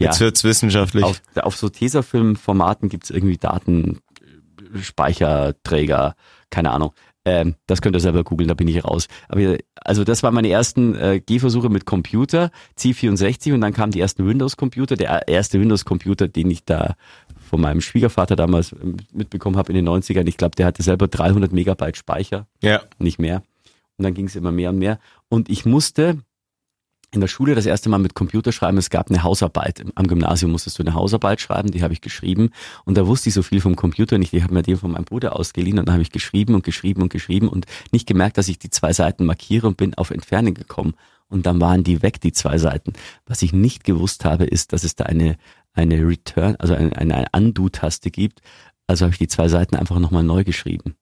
[0.00, 1.04] Jetzt wird's wissenschaftlich.
[1.04, 6.14] Auf, auf so Tesafilm-Formaten gibt's irgendwie Datenspeicherträger,
[6.50, 6.92] keine Ahnung.
[7.26, 9.08] Ähm, das könnt ihr selber googeln, da bin ich raus.
[9.28, 14.00] Aber also das waren meine ersten äh, Gehversuche mit Computer, C64 und dann kamen die
[14.00, 14.96] ersten Windows-Computer.
[14.96, 16.94] Der erste Windows-Computer, den ich da
[17.50, 21.08] von meinem Schwiegervater damals ähm, mitbekommen habe in den 90ern, ich glaube, der hatte selber
[21.08, 22.80] 300 Megabyte Speicher ja.
[22.98, 23.42] nicht mehr.
[23.98, 24.98] Und dann ging es immer mehr und mehr.
[25.28, 26.18] Und ich musste
[27.12, 28.78] in der Schule das erste Mal mit Computer schreiben.
[28.78, 29.84] Es gab eine Hausarbeit.
[29.96, 32.50] Am Gymnasium musstest du eine Hausarbeit schreiben, die habe ich geschrieben.
[32.84, 34.32] Und da wusste ich so viel vom Computer nicht.
[34.32, 37.02] Ich habe mir den von meinem Bruder ausgeliehen und dann habe ich geschrieben und geschrieben
[37.02, 40.54] und geschrieben und nicht gemerkt, dass ich die zwei Seiten markiere und bin auf Entfernen
[40.54, 40.94] gekommen.
[41.28, 42.92] Und dann waren die weg, die zwei Seiten.
[43.26, 45.36] Was ich nicht gewusst habe, ist, dass es da eine,
[45.72, 48.40] eine Return, also eine, eine Undo-Taste gibt.
[48.86, 50.96] Also habe ich die zwei Seiten einfach nochmal neu geschrieben.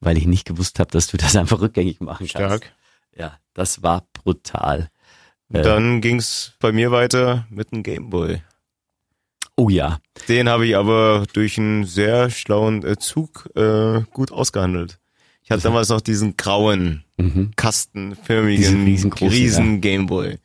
[0.00, 2.30] Weil ich nicht gewusst habe, dass du das einfach rückgängig machen kannst.
[2.30, 2.72] Stark.
[3.16, 4.90] Ja, das war brutal.
[5.52, 8.40] Äh, Dann ging's bei mir weiter mit dem Gameboy.
[9.56, 14.98] oh ja, Den habe ich aber durch einen sehr schlauen äh, Zug äh, gut ausgehandelt.
[15.42, 17.50] Ich hatte damals noch diesen grauen, mhm.
[17.54, 20.38] kastenförmigen, Diesen riesen Gameboy.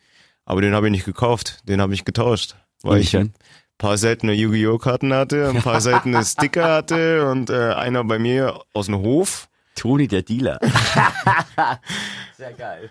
[0.45, 2.55] Aber den habe ich nicht gekauft, den habe ich getauscht.
[2.81, 3.33] Weil ich ein
[3.77, 4.77] paar seltene Yu-Gi-Oh!
[4.77, 9.47] Karten hatte, ein paar seltene Sticker hatte und äh, einer bei mir aus dem Hof.
[9.75, 10.59] Toni der Dealer.
[12.39, 12.89] Sehr geil.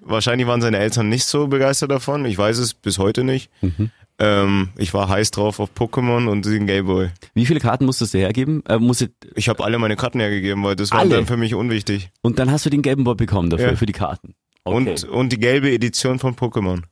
[0.00, 2.24] Wahrscheinlich waren seine Eltern nicht so begeistert davon.
[2.24, 3.48] Ich weiß es bis heute nicht.
[3.62, 3.92] Mhm.
[4.18, 7.10] Ähm, ich war heiß drauf auf Pokémon und den Gameboy.
[7.32, 8.64] Wie viele Karten musstest du hergeben?
[8.68, 12.10] Äh, musste, Ich habe alle meine Karten hergegeben, weil das war dann für mich unwichtig.
[12.22, 13.76] und dann hast du den gelben Boy bekommen dafür, Ja.
[13.76, 14.34] für die Karten.
[14.64, 14.76] Okay.
[14.76, 16.82] Und, und die gelbe Edition von Pokémon.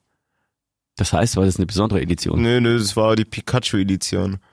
[0.94, 2.40] das heißt, war das eine besondere Edition?
[2.40, 4.38] Nö, nö, das war die Pikachu-Edition.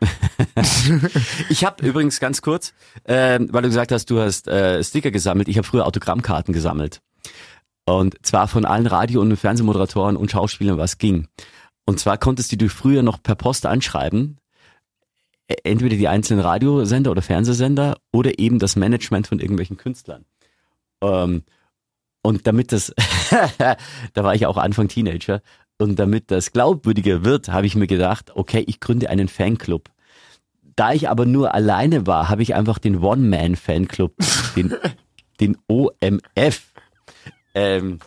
[1.49, 5.47] Ich habe übrigens ganz kurz, äh, weil du gesagt hast, du hast äh, Sticker gesammelt.
[5.47, 7.01] Ich habe früher Autogrammkarten gesammelt.
[7.85, 11.27] Und zwar von allen Radio- und Fernsehmoderatoren und Schauspielern, was ging.
[11.85, 14.37] Und zwar konntest du die früher noch per Post anschreiben.
[15.51, 20.23] Ä- Entweder die einzelnen Radiosender oder Fernsehsender oder eben das Management von irgendwelchen Künstlern.
[21.01, 21.43] Ähm,
[22.21, 22.93] und damit das,
[24.13, 25.41] da war ich auch Anfang Teenager,
[25.79, 29.89] und damit das glaubwürdiger wird, habe ich mir gedacht, okay, ich gründe einen Fanclub.
[30.75, 34.13] Da ich aber nur alleine war, habe ich einfach den One-Man-Fanclub,
[34.55, 34.73] den,
[35.41, 36.72] den OMF,
[37.53, 37.99] ähm,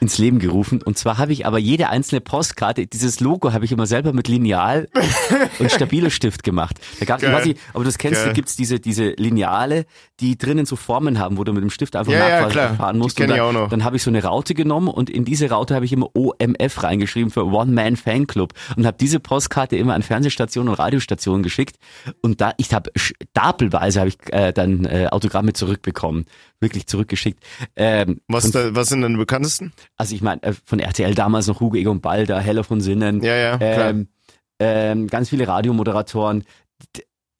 [0.00, 0.82] ins Leben gerufen.
[0.82, 4.28] Und zwar habe ich aber jede einzelne Postkarte, dieses Logo habe ich immer selber mit
[4.28, 4.88] Lineal
[5.58, 6.76] und Stabilostift gemacht.
[6.98, 7.44] Da gab, ob
[7.74, 8.32] du das kennst, Geil.
[8.32, 9.84] gibt's diese, diese Lineale,
[10.20, 12.74] die drinnen so Formen haben, wo du mit dem Stift einfach Ja, ja, nachfahren klar.
[12.76, 13.18] fahren musst.
[13.18, 13.68] Die und ich dann, auch noch.
[13.68, 16.82] dann habe ich so eine Raute genommen und in diese Raute habe ich immer OMF
[16.82, 21.76] reingeschrieben für One Man Fanclub und habe diese Postkarte immer an Fernsehstationen und Radiostationen geschickt
[22.22, 26.24] und da ich habe stapelweise habe ich äh, dann äh, Autogramme zurückbekommen,
[26.60, 27.42] wirklich zurückgeschickt.
[27.76, 29.72] Ähm, Was, da, was sind denn die bekanntesten?
[29.96, 33.34] also ich meine äh, von RTL damals noch Hugo Egon Balder, Heller von Sinnen, Ja,
[33.34, 33.90] ja, klar.
[33.90, 34.08] ähm,
[34.58, 36.44] ähm, ganz viele Radiomoderatoren.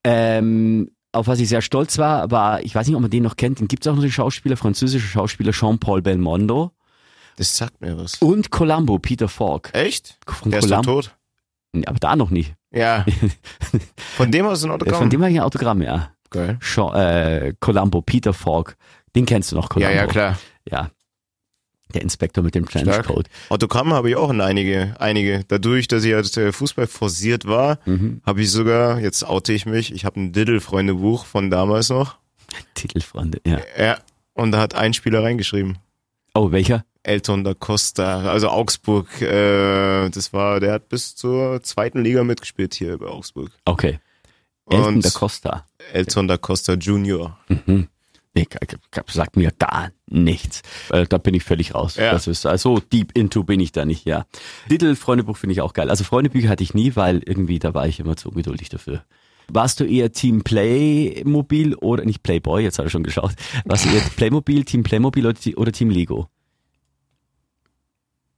[0.04, 3.36] Ähm, auf was ich sehr stolz war, war, ich weiß nicht, ob man den noch
[3.36, 6.70] kennt, den gibt es auch noch den Schauspieler, französischer Schauspieler Jean-Paul Belmondo
[7.36, 8.14] Das sagt mir was.
[8.22, 9.70] und Columbo, Peter Falk.
[9.74, 10.18] Echt?
[10.26, 11.16] Von Der ist doch Columbo, tot.
[11.86, 12.54] Aber da noch nicht.
[12.72, 13.04] Ja.
[14.16, 14.98] Von dem aus ein Autogramm.
[14.98, 16.12] Von dem habe ich ein Autogramm, ja.
[16.30, 16.58] Geil.
[16.60, 18.76] Jean, äh, Columbo, Peter Falk.
[19.16, 19.94] Den kennst du noch, Ja, Columbo.
[19.94, 20.38] ja, klar.
[20.70, 20.90] Ja.
[21.92, 22.66] Der Inspektor mit dem.
[22.66, 23.26] Trenchcoat.
[23.48, 25.42] Autogramme habe ich auch in einige, einige.
[25.48, 28.20] Dadurch, dass ich als äh, Fußball forciert war, Mhm.
[28.24, 32.18] habe ich sogar, jetzt oute ich mich, ich habe ein Diddle-Freunde-Buch von damals noch.
[32.74, 33.58] Titelfreunde, ja.
[33.76, 33.98] Ja.
[34.34, 35.78] Und da hat ein Spieler reingeschrieben.
[36.34, 36.84] Oh, welcher?
[37.02, 42.74] Elton da Costa, also Augsburg, äh, das war, der hat bis zur zweiten Liga mitgespielt
[42.74, 43.50] hier bei Augsburg.
[43.64, 43.98] Okay.
[44.68, 45.66] Elton da Costa.
[45.92, 47.36] Elton da Costa Junior.
[47.48, 47.88] Mhm.
[48.32, 48.46] Nee,
[49.08, 50.62] sagt mir gar nichts.
[50.90, 51.96] Äh, da bin ich völlig raus.
[51.96, 52.12] Ja.
[52.12, 54.24] Das ist also deep into bin ich da nicht, ja.
[54.68, 55.90] Little Freundebuch finde ich auch geil.
[55.90, 59.04] Also Freundebücher hatte ich nie, weil irgendwie da war ich immer zu ungeduldig dafür.
[59.48, 63.32] Warst du eher Team Playmobil oder nicht Playboy, jetzt habe ich schon geschaut.
[63.64, 66.28] Warst du eher Playmobil, Team Playmobil oder, oder Team Lego?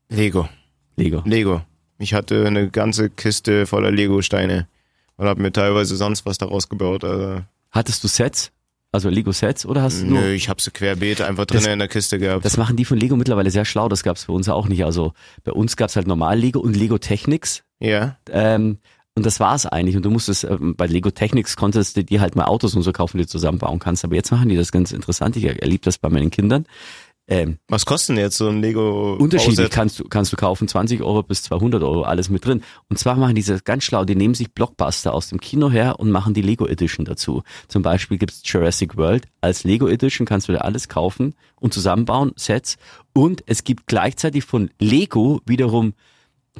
[0.08, 0.48] Lego.
[0.96, 1.22] Lego.
[1.26, 1.62] Lego.
[1.98, 4.66] Ich hatte eine ganze Kiste voller Lego-Steine
[5.16, 7.04] und habe mir teilweise sonst was daraus gebaut.
[7.04, 8.52] Also, Hattest du Sets?
[8.94, 11.72] Also Lego Sets oder hast du nur nö, ich habe sie querbeet einfach drinnen Das-
[11.72, 12.44] in der Kiste gehabt.
[12.44, 14.84] Das machen die von Lego mittlerweile sehr schlau, das gab's bei uns auch nicht.
[14.84, 17.62] Also bei uns gab's halt normal Lego und Lego Technics.
[17.80, 18.16] ja.
[18.30, 18.78] Ähm,
[19.14, 19.94] und das war's eigentlich.
[19.94, 22.92] Und du musstest, ähm, bei Lego Technics konntest du dir halt mal Autos und so
[22.92, 24.04] kaufen, die du zusammenbauen kannst.
[24.06, 25.36] Aber jetzt machen die das ganz interessant.
[25.36, 26.64] Ich erlebe das bei meinen Kindern.
[27.28, 29.14] Ähm, Was kostet denn jetzt so ein Lego?
[29.14, 32.62] unterschiedlich kannst du, kannst du kaufen, 20 Euro bis 200 Euro, alles mit drin.
[32.88, 36.00] Und zwar machen die das ganz schlau, die nehmen sich Blockbuster aus dem Kino her
[36.00, 37.42] und machen die Lego Edition dazu.
[37.68, 42.32] Zum Beispiel gibt's Jurassic World als Lego Edition, kannst du dir alles kaufen und zusammenbauen,
[42.36, 42.76] Sets.
[43.12, 45.94] Und es gibt gleichzeitig von Lego wiederum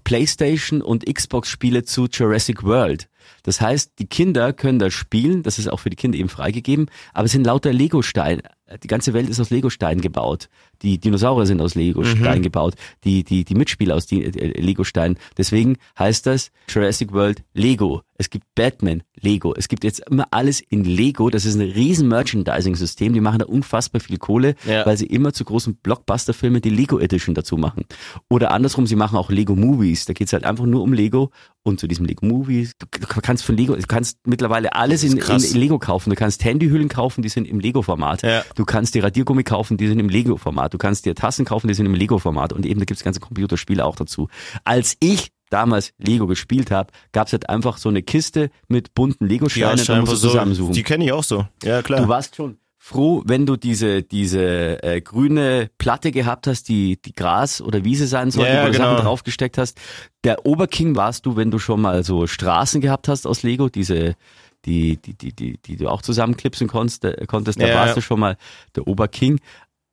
[0.05, 3.09] PlayStation und Xbox Spiele zu Jurassic World.
[3.42, 6.87] Das heißt, die Kinder können das spielen, das ist auch für die Kinder eben freigegeben,
[7.12, 8.42] aber es sind lauter Lego-Steine.
[8.83, 10.48] Die ganze Welt ist aus Lego-Steinen gebaut.
[10.83, 12.75] Die Dinosaurier sind aus Lego-Steinen gebaut.
[13.05, 15.18] Die, die, die Mitspieler aus die, äh, Lego-Steinen.
[15.37, 18.03] Deswegen heißt das Jurassic World Lego.
[18.16, 19.53] Es gibt Batman Lego.
[19.55, 21.29] Es gibt jetzt immer alles in Lego.
[21.29, 23.12] Das ist ein riesen Merchandising-System.
[23.12, 24.87] Die machen da unfassbar viel Kohle, Ja.
[24.87, 27.85] weil sie immer zu großen Blockbuster-Filmen die Lego Edition dazu machen.
[28.31, 30.05] Oder andersrum, sie machen auch Lego Movies.
[30.07, 31.31] Da geht's halt einfach nur um Lego.
[31.64, 32.87] Und zu diesem Lego Movies, du
[33.22, 36.11] kannst von Lego, du kannst mittlerweile alles in, in Lego kaufen.
[36.11, 38.22] Du kannst Handyhüllen kaufen, die sind im Lego-Format.
[38.22, 38.42] Ja.
[38.57, 40.75] Du kannst dir Radiergummi kaufen, die sind im Lego-Format.
[40.75, 42.53] Du kannst dir Tassen kaufen, die sind im Lego-Format.
[42.53, 44.29] Und eben, da gibt's ganze Computerspiele auch dazu.
[44.64, 49.35] Als ich damals Lego gespielt habe, gab's halt einfach so eine Kiste mit bunten Die
[49.35, 50.72] Lego-Steinen, da anscheinend musst du so, zusammensuchen.
[50.72, 51.46] die kenne ich auch so.
[51.62, 52.01] Ja, klar.
[52.01, 57.12] Du warst schon froh, wenn du diese diese äh, grüne Platte gehabt hast, die die
[57.12, 58.90] Gras oder Wiese sein sollte, Ja, ja, wo du genau.
[58.90, 59.81] Sachen draufgesteckt hast.
[60.25, 64.16] Der Oberking warst du, wenn du schon mal so Straßen gehabt hast aus Lego, diese
[64.64, 67.95] die die die die, die du auch zusammenklipsen konntest, äh, konntest da warst ja.
[67.95, 68.37] du schon mal
[68.75, 69.38] der Oberking.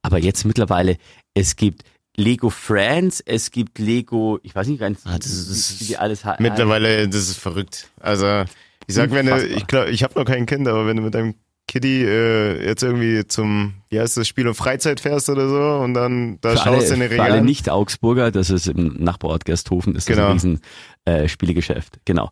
[0.02, 0.98] Aber jetzt mittlerweile
[1.36, 1.84] es gibt
[2.18, 6.24] Lego Friends, es gibt Lego, ich weiß nicht ganz, Ah, das ist- wie die alles
[6.40, 7.88] Mittlerweile, das ist verrückt.
[8.00, 8.46] Also,
[8.88, 11.14] ich sag, wenn du, ich glaube, ich habe noch kein Kind, aber wenn du mit
[11.14, 11.36] deinem
[11.70, 15.94] Kitty äh, jetzt irgendwie zum, wie heißt das, Spiel- und Freizeit fährst oder so und
[15.94, 17.46] dann da Für schaust du in den für alle Regalen.
[17.46, 20.28] Nicht-Augsburger, das ist im Nachbarort Gersthofen, ist das Genau.
[20.28, 20.60] ein riesen
[21.06, 22.00] äh, Spielegeschäft.
[22.06, 22.30] Genau.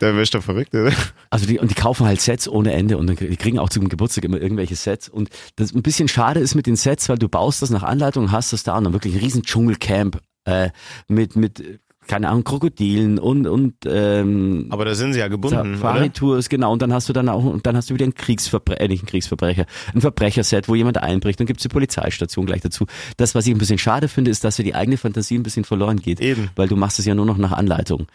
[0.00, 0.92] Da wirst du verrückt, oder?
[1.30, 3.88] Also die, und die kaufen halt Sets ohne Ende und dann, die kriegen auch zum
[3.88, 5.08] Geburtstag immer irgendwelche Sets.
[5.08, 8.32] Und das ein bisschen schade ist mit den Sets, weil du baust das nach Anleitung,
[8.32, 10.68] hast das da und dann wirklich ein riesen Dschungelcamp äh,
[11.08, 15.76] mit, mit, keine Ahnung, Krokodilen und, und ähm, Aber da sind sie ja gebunden?
[15.76, 16.72] Safari-Tours, genau.
[16.72, 19.04] Und dann hast du dann auch, und dann hast du wieder ein Kriegsverbrecher, äh, nicht
[19.04, 22.86] ein Kriegsverbrecher, ein Verbrecherset, wo jemand einbricht, dann gibt's die Polizeistation gleich dazu.
[23.16, 25.64] Das, was ich ein bisschen schade finde, ist, dass dir die eigene Fantasie ein bisschen
[25.64, 26.20] verloren geht.
[26.20, 26.50] Eben.
[26.56, 28.06] Weil du machst es ja nur noch nach Anleitung.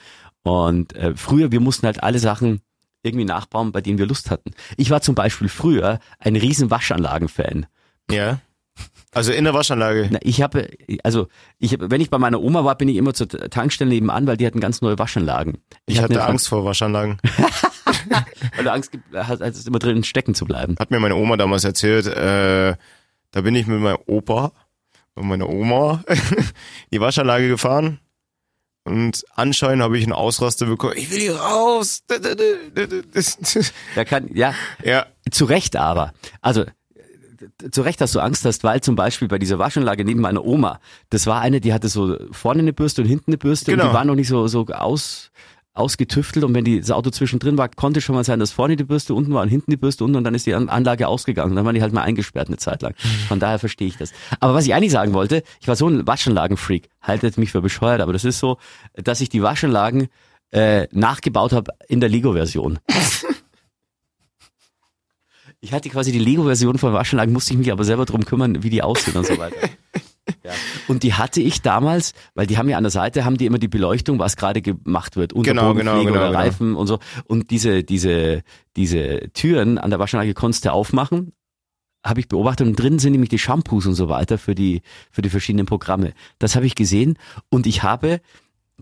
[0.44, 2.62] Und äh, früher, wir mussten halt alle Sachen
[3.04, 4.52] irgendwie nachbauen, bei denen wir Lust hatten.
[4.76, 7.68] Ich war zum Beispiel früher ein riesen Waschanlagen-Fan.
[8.12, 8.40] Ja.
[9.14, 10.10] Also in der Waschanlage.
[10.12, 10.70] Na, ich habe,
[11.04, 11.28] also
[11.60, 14.38] ich, hab- wenn ich bei meiner Oma war, bin ich immer zur Tankstelle nebenan, weil
[14.38, 15.58] die hatten ganz neue Waschanlagen.
[15.86, 17.18] Ich hatte eine- Angst vor Waschanlagen.
[18.56, 20.76] weil du Angst hast immer drin stecken zu bleiben.
[20.80, 22.76] Hat mir meine Oma damals erzählt, äh,
[23.32, 24.52] da bin ich mit meinem Opa
[25.16, 26.20] und meiner Oma in
[26.94, 28.00] die Waschanlage gefahren
[28.84, 30.94] und anscheinend habe ich einen Ausraster bekommen.
[30.98, 32.04] Ich will hier raus.
[33.96, 36.14] Da kann, ja, Ja, zu Recht aber.
[36.42, 36.66] Also,
[37.72, 40.80] zu Recht, dass du Angst hast, weil zum Beispiel bei dieser Waschanlage neben meiner Oma,
[41.10, 43.90] das war eine, die hatte so vorne eine Bürste und hinten eine Bürste und Genau.
[43.90, 45.32] die war noch nicht so, so aus,
[45.74, 48.84] ausgetüftelt und wenn die, das Auto zwischendrin war, konnte schon mal sein, dass vorne die
[48.84, 51.56] Bürste unten war und hinten die Bürste unten und dann ist die An- Anlage ausgegangen.
[51.56, 52.96] Dann waren die halt mal eingesperrt eine Zeit lang.
[53.28, 54.12] Von daher verstehe ich das.
[54.40, 58.02] Aber was ich eigentlich sagen wollte, ich war so ein Waschanlagenfreak, haltet mich für bescheuert,
[58.02, 58.58] aber das ist so,
[58.96, 60.08] dass ich die Waschanlagen
[60.50, 62.80] äh, nachgebaut habe in der Lego-Version.
[65.68, 68.70] Ich hatte quasi die Lego-Version von Waschanlagen, musste ich mich aber selber drum kümmern, wie
[68.70, 69.56] die aussehen und so weiter.
[70.44, 70.52] Ja.
[70.90, 73.60] Und die hatte ich damals, weil die haben ja an der Seite, haben die immer
[73.60, 75.34] die Beleuchtung, was gerade gemacht wird.
[75.34, 76.38] Genau, genau, genau, oder genau.
[76.38, 77.00] Reifen und so.
[77.28, 78.44] Und diese, diese,
[78.76, 81.32] diese Türen an der Waschanlage konntest du aufmachen.
[82.06, 85.22] Habe ich beobachtet und drin sind nämlich die Shampoos und so weiter für die, für
[85.22, 86.12] die verschiedenen Programme.
[86.40, 87.18] Das habe ich gesehen
[87.50, 88.20] und ich habe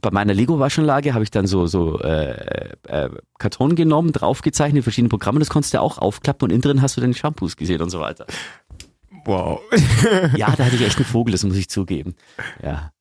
[0.02, 5.40] bei meiner Lego-Waschanlage habe ich dann so, so äh, äh, Karton genommen, draufgezeichnet, verschiedene Programme,
[5.40, 8.00] das konntest du auch aufklappen und innen drin hast du dann Shampoos gesehen und so
[8.00, 8.26] weiter.
[9.26, 9.60] wow.
[10.36, 12.16] Ja, da hatte ich echt einen Vogel, das muss ich zugeben.
[12.62, 12.92] Ja.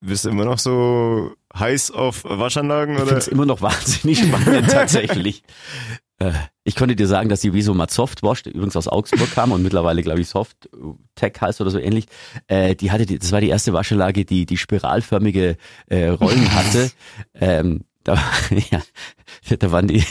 [0.00, 3.34] Bist du immer noch so heiß auf Waschanlagen Ich finde es oder?
[3.34, 5.42] immer noch wahnsinnig spannend tatsächlich.
[6.20, 6.32] Äh,
[6.64, 10.02] Ich konnte dir sagen, dass die Visomat Softwash, der übrigens aus Augsburg kam und mittlerweile,
[10.02, 10.68] glaube ich, Soft
[11.16, 12.06] Tech heißt oder so ähnlich,
[12.46, 15.56] äh, die hatte, die, das war die erste Waschanlage, die die spiralförmige
[15.88, 16.92] äh, Rollen hatte.
[17.34, 18.14] ähm, da,
[18.70, 18.80] ja,
[19.58, 20.02] da waren die,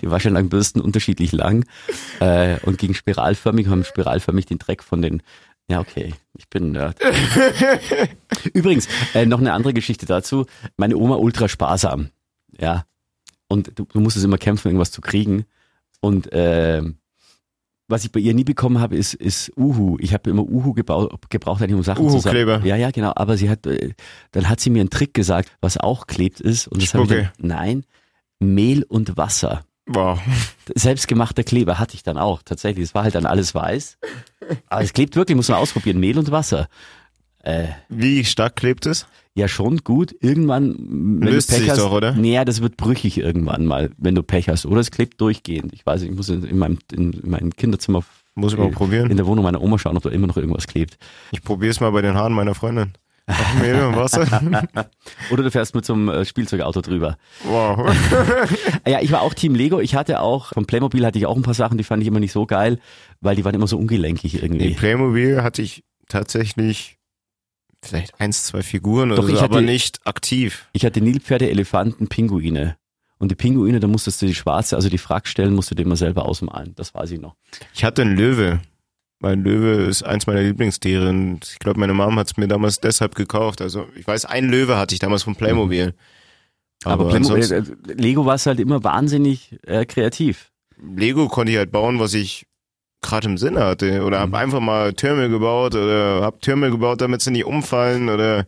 [0.00, 1.66] die Waschanlagenbürsten unterschiedlich lang
[2.20, 5.22] äh, und gegen spiralförmig haben spiralförmig den Dreck von den
[5.70, 6.14] ja, okay.
[6.38, 6.96] Ich bin Nerd.
[8.54, 10.46] Übrigens, äh, noch eine andere Geschichte dazu.
[10.78, 12.08] Meine Oma ultra sparsam.
[12.58, 12.86] Ja.
[13.48, 15.44] Und du, du musstest immer kämpfen, irgendwas zu kriegen.
[16.00, 16.98] Und ähm,
[17.88, 19.96] was ich bei ihr nie bekommen habe, ist, ist Uhu.
[20.00, 22.56] Ich habe immer Uhu gebau- gebraucht, eigentlich um Sachen zu Uhu-Kleber.
[22.56, 22.66] sagen.
[22.66, 23.12] Ja, ja, genau.
[23.16, 23.94] Aber sie hat, äh,
[24.32, 26.68] dann hat sie mir einen Trick gesagt, was auch klebt ist.
[26.68, 27.84] Und das habe ich dann, nein,
[28.38, 29.64] Mehl und Wasser.
[29.86, 30.20] Wow.
[30.74, 32.42] Selbstgemachter Kleber hatte ich dann auch.
[32.42, 33.96] Tatsächlich, es war halt dann alles weiß.
[34.68, 35.98] Aber es klebt wirklich, muss man ausprobieren.
[35.98, 36.68] Mehl und Wasser.
[37.48, 39.06] Äh, Wie stark klebt es?
[39.38, 40.14] ja, schon gut.
[40.20, 40.74] Irgendwann,
[41.20, 42.12] wenn Löst du Pech sich hast, doch, oder?
[42.12, 44.66] Naja, das wird brüchig irgendwann mal, wenn du Pech hast.
[44.66, 45.72] Oder es klebt durchgehend.
[45.72, 48.02] Ich weiß, ich muss in, in, meinem, in, in meinem Kinderzimmer
[48.34, 49.10] Muss ich mal probieren.
[49.10, 50.98] in der Wohnung meiner Oma schauen, ob da immer noch irgendwas klebt.
[51.30, 52.94] Ich probier's mal bei den Haaren meiner Freundin.
[53.28, 54.26] Auf Mehl und Wasser.
[55.30, 57.16] Oder du fährst mit so einem äh, Spielzeugauto drüber.
[57.44, 57.94] Wow.
[58.88, 59.80] Ja, ich war auch Team Lego.
[59.80, 62.20] Ich hatte auch, von Playmobil hatte ich auch ein paar Sachen, die fand ich immer
[62.20, 62.80] nicht so geil,
[63.20, 64.68] weil die waren immer so ungelenkig irgendwie.
[64.68, 66.97] Nee, Playmobil hatte ich tatsächlich
[67.82, 70.66] vielleicht eins, zwei Figuren oder Doch, so, ich hatte- aber nicht aktiv.
[70.72, 72.76] Ich hatte Nilpferde, Elefanten, Pinguine.
[73.18, 75.82] Und die Pinguine, da musstest du die schwarze, also die Frack stellen, musst du dir
[75.82, 76.72] immer selber ausmalen.
[76.76, 77.34] Das weiß ich noch.
[77.74, 78.60] Ich hatte einen Löwe.
[79.20, 82.78] Weil Löwe ist eins meiner Lieblingstiere und ich glaube, meine Mom hat es mir damals
[82.78, 83.60] deshalb gekauft.
[83.60, 85.94] Also ich weiß, einen Löwe hatte ich damals von Playmobil.
[86.84, 90.52] Aber, Aber, Playmobil, äh, Lego war halt immer wahnsinnig äh, kreativ.
[90.80, 92.46] Lego konnte ich halt bauen, was ich
[93.02, 94.04] gerade im Sinn hatte.
[94.04, 94.32] Oder Mhm.
[94.32, 98.46] hab einfach mal Türme gebaut oder hab Türme gebaut, damit sie nicht umfallen oder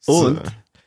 [0.00, 0.26] so.
[0.26, 0.40] Und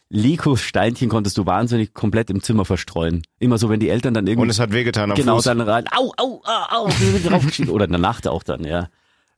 [0.09, 3.23] Lego-Steinchen konntest du wahnsinnig komplett im Zimmer verstreuen.
[3.39, 5.45] Immer so, wenn die Eltern dann irgendwie Und es hat wehgetan am genau Fuß.
[5.45, 6.89] dann rein, au, au, au, au,
[7.27, 7.71] draufgeschieden.
[7.71, 8.89] Oder in der Nacht auch dann, ja.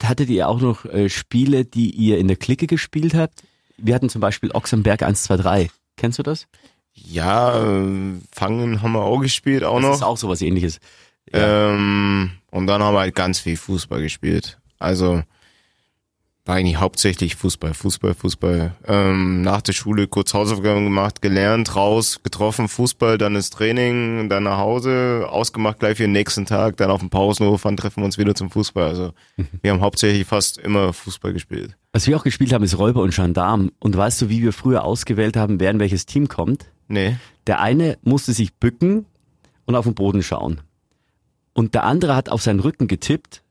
[0.02, 3.42] Hattet ihr auch noch äh, Spiele, die ihr in der Clique gespielt habt?
[3.78, 5.70] Wir hatten zum Beispiel Ochsenberg 123.
[5.96, 6.46] Kennst du das?
[6.92, 9.94] Ja, äh, Fangen haben wir auch gespielt, auch Das noch.
[9.94, 10.78] ist auch sowas ähnliches.
[11.32, 14.58] Ähm, und dann haben wir halt ganz viel Fußball gespielt.
[14.78, 15.22] Also
[16.46, 18.74] war eigentlich hauptsächlich Fußball, Fußball, Fußball.
[18.86, 24.42] Ähm, nach der Schule kurz Hausaufgaben gemacht, gelernt, raus, getroffen, Fußball, dann ins Training, dann
[24.42, 28.04] nach Hause, ausgemacht gleich für den nächsten Tag, dann auf dem Pausenhof, dann treffen wir
[28.04, 28.84] uns wieder zum Fußball.
[28.84, 29.12] Also
[29.62, 31.76] wir haben hauptsächlich fast immer Fußball gespielt.
[31.92, 33.70] Was wir auch gespielt haben, ist Räuber und Gendarm.
[33.78, 36.66] Und weißt du, wie wir früher ausgewählt haben, wer in welches Team kommt?
[36.88, 37.16] Nee.
[37.46, 39.06] Der eine musste sich bücken
[39.64, 40.60] und auf den Boden schauen.
[41.54, 43.42] Und der andere hat auf seinen Rücken getippt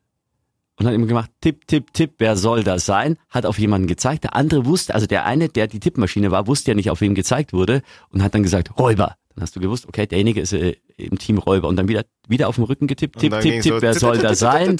[0.78, 3.18] und hat immer gemacht, tipp, tipp, tipp, wer soll das sein?
[3.30, 4.26] Hat auf jemanden gezeigt.
[4.26, 7.16] Der andere wusste, also der eine, der die Tippmaschine war, wusste ja nicht, auf wem
[7.16, 9.16] gezeigt wurde und hat dann gesagt, Räuber.
[9.34, 11.68] Dann hast du gewusst, okay, derjenige ist äh, im Team Räuber.
[11.68, 14.50] Und dann wieder, wieder auf dem Rücken getippt, tipp, tipp, tipp, wer soll das tipp,
[14.50, 14.78] sein?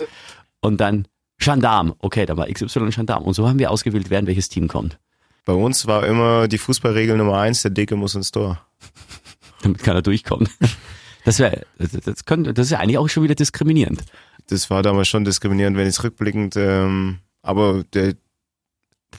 [0.60, 1.08] Und dann
[1.40, 1.96] Gendarm.
[2.00, 3.24] Okay, da war XY Gendarm.
[3.24, 5.00] Und so haben wir ausgewählt, wer in welches Team kommt.
[5.46, 8.66] Bei uns war immer die Fußballregel Nummer eins, der Dicke muss ins Tor.
[9.62, 10.50] Damit keiner durchkommt.
[11.26, 14.02] Das wäre, das, könnte, das ist ja eigentlich auch schon wieder diskriminierend.
[14.48, 18.16] Das war damals schon diskriminierend, wenn ich rückblickend, ähm, aber der,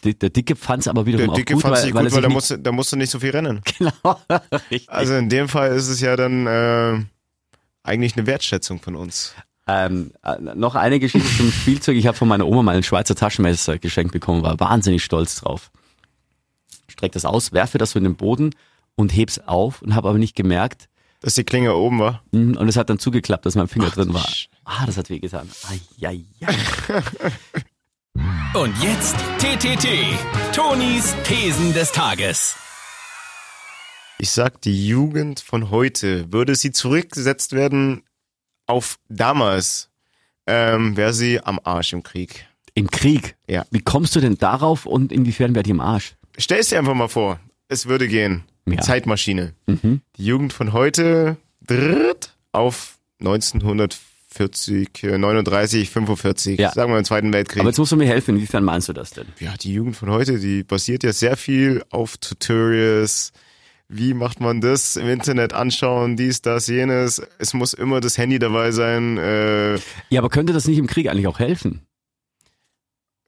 [0.02, 2.12] Der, der Dicke fand es aber wiederum der Dicke auch gut, es weil, weil gut,
[2.12, 3.62] er weil da sich musste, da musste nicht so viel rennen.
[3.78, 4.20] genau,
[4.70, 4.90] richtig.
[4.90, 6.98] Also in dem Fall ist es ja dann äh,
[7.82, 9.34] eigentlich eine Wertschätzung von uns.
[9.66, 11.96] Ähm, äh, noch eine Geschichte zum Spielzeug.
[11.96, 15.70] Ich habe von meiner Oma mal ein Schweizer Taschenmesser geschenkt bekommen, war wahnsinnig stolz drauf.
[16.88, 18.50] Streck das aus, werfe das so in den Boden
[18.94, 20.88] und heb's auf und habe aber nicht gemerkt.
[21.24, 22.22] Dass die Klinge oben war.
[22.32, 24.28] mm, Und es hat dann zugeklappt, dass mein Finger Ach, drin war.
[24.64, 25.48] Ah, das hat wehgetan.
[25.70, 27.02] Ai, ai, ai.
[28.58, 29.88] Und jetzt TTT,
[30.54, 32.54] Tonis Thesen des Tages.
[34.18, 38.02] Ich sag, die Jugend von heute, würde sie zurückgesetzt werden
[38.66, 39.88] auf damals,
[40.46, 42.46] ähm, wäre sie am Arsch im Krieg.
[42.74, 43.34] Im Krieg.
[43.48, 43.64] Ja.
[43.70, 46.16] Wie kommst du denn darauf und inwiefern wäre die im Arsch?
[46.36, 48.44] Stell es dir einfach mal vor, es würde gehen.
[48.68, 48.80] Ja.
[48.80, 49.52] Zeitmaschine.
[49.66, 50.00] Mhm.
[50.16, 56.72] Die Jugend von heute dritt auf 1940, äh, 39, 45, Ja.
[56.72, 57.60] sagen wir im Zweiten Weltkrieg.
[57.60, 59.26] Aber jetzt musst du mir helfen, inwiefern meinst du das denn?
[59.40, 63.32] ja, die Jugend von heute, die basiert ja sehr viel auf Tutorials.
[63.88, 67.20] Wie macht man das im Internet anschauen, dies, das, jenes.
[67.38, 69.18] Es muss immer das Handy dabei sein.
[69.18, 69.74] Äh,
[70.08, 71.82] Ja, aber könnte das nicht im Krieg eigentlich auch helfen?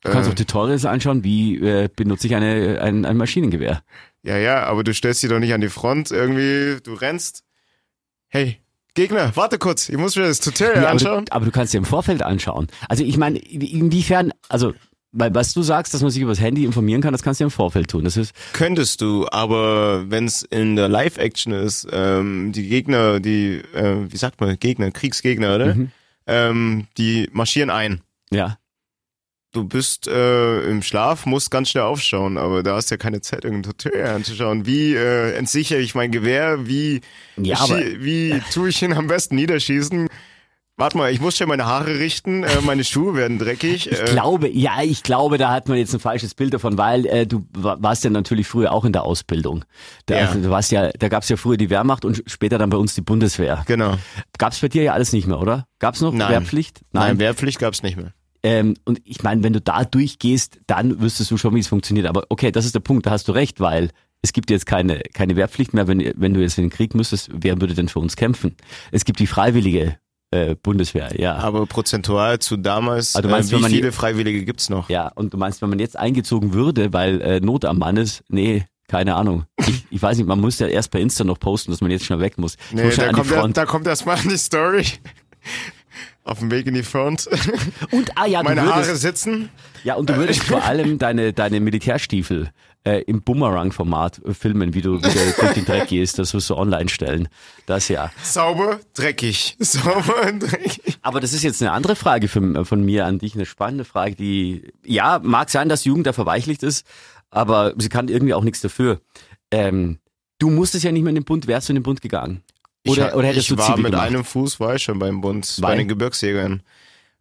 [0.07, 3.83] Du kannst äh, auch Tutorials anschauen, wie äh, benutze ich eine, ein, ein Maschinengewehr.
[4.23, 7.43] ja, ja, aber du stellst dich doch nicht an die Front irgendwie, du rennst.
[8.29, 8.59] Hey,
[8.95, 11.25] Gegner, warte kurz, ich muss mir das Tutorial Ja, aber, anschauen.
[11.27, 12.67] du, aber du kannst dir im Vorfeld anschauen.
[12.89, 14.73] Also ich meine, inwiefern, also
[15.13, 17.45] weil was du sagst, dass man sich über das Handy informieren kann, das kannst du
[17.45, 18.05] ja im Vorfeld tun.
[18.05, 23.63] Das ist Könntest du, aber wenn es in der Live-Action ist, ähm, die Gegner, die,
[23.75, 25.75] äh, wie sagt man, Gegner, Kriegsgegner, oder?
[25.75, 25.91] Mhm.
[26.27, 28.01] Ähm, die marschieren ein.
[28.31, 28.59] ja.
[29.57, 33.23] Du bist äh, im Schlaf, musst ganz schnell aufschauen, aber da hast du ja keine
[33.23, 34.67] Zeit, irgendein Tutorial anzuschauen.
[34.67, 36.67] Wie äh, entsichere ich mein Gewehr?
[36.67, 37.01] Wie,
[37.39, 40.09] Ja, aber- wie tue ich ihn am besten niederschießen?
[40.79, 43.91] Warte mal, ich muss schon meine Haare richten, äh, meine Schuhe werden dreckig.
[43.91, 47.07] Ich äh, glaube, ja, ich glaube, da hat man jetzt ein falsches Bild davon, weil
[47.07, 49.65] äh, du wa- warst ja natürlich früher auch in der Ausbildung.
[50.05, 50.27] Da, Ja.
[50.29, 52.95] also, du warst ja, da gab's ja früher die Wehrmacht und später dann bei uns
[52.95, 53.65] die Bundeswehr.
[53.67, 53.97] Genau.
[54.37, 55.67] Gab's bei dir ja alles nicht mehr, oder?
[55.79, 56.31] Gab's noch Nein.
[56.31, 56.83] Wehrpflicht?
[56.93, 58.13] Nein, Wehrpflicht gab's nicht mehr.
[58.47, 62.07] Ähm, und ich meine, wenn du da durchgehst, dann wüsstest du schon, wie es funktioniert.
[62.07, 63.91] Aber okay, das ist der Punkt, da hast du recht, weil
[64.23, 65.89] es gibt jetzt keine, keine Wehrpflicht mehr.
[65.89, 68.55] Wenn, wenn du jetzt in den Krieg müsstest, wer würde denn für uns kämpfen?
[68.93, 69.97] Es gibt die freiwillige
[70.31, 71.35] äh, Bundeswehr, ja.
[71.39, 74.89] Aber prozentual zu damals, du meinst, äh, wie man viele Freiwillige gibt's noch?
[74.89, 78.23] ja, und du meinst, wenn man jetzt eingezogen würde, weil äh, Not am Mann ist,
[78.29, 79.45] nee, keine Ahnung.
[79.59, 82.05] Ich, ich weiß nicht, man muss ja erst bei Insta noch posten, dass man jetzt
[82.05, 82.55] schnell weg muss.
[82.71, 83.57] Ich Nee, muss da kommt, er, Front.
[83.57, 84.85] da kommt erstmal die Story.
[86.27, 87.29] Auf dem Weg in die Front.
[87.93, 89.49] Und, ah ja, du Meine würdest, Haare sitzen.
[89.85, 92.51] Ja, und du würdest vor allem deine, deine Militärstiefel
[92.83, 96.19] äh, im Boomerang-Format filmen, wie du wieder durch den Dreck gehst.
[96.19, 97.29] Das wirst du online stellen.
[97.67, 98.11] Das ja.
[98.25, 99.55] Sauber, dreckig.
[99.61, 100.99] Sauber und dreckig.
[101.01, 104.17] Aber das ist jetzt eine andere Frage von, von mir an dich, eine spannende Frage,
[104.17, 106.85] die, ja, mag sein, dass Jugend da verweichlicht ist,
[107.31, 109.01] aber sie kann irgendwie auch nichts dafür.
[109.53, 110.01] Ähm,
[110.41, 112.43] du musstest ja nicht mehr in den Bund, wärst du in den Bund gegangen?
[112.89, 114.07] Oder, ich, oder hättest ich du war mit gemacht?
[114.07, 115.71] einem Fuß, war ich schon beim Bund, Weil?
[115.73, 116.63] bei den Gebirgsjägern.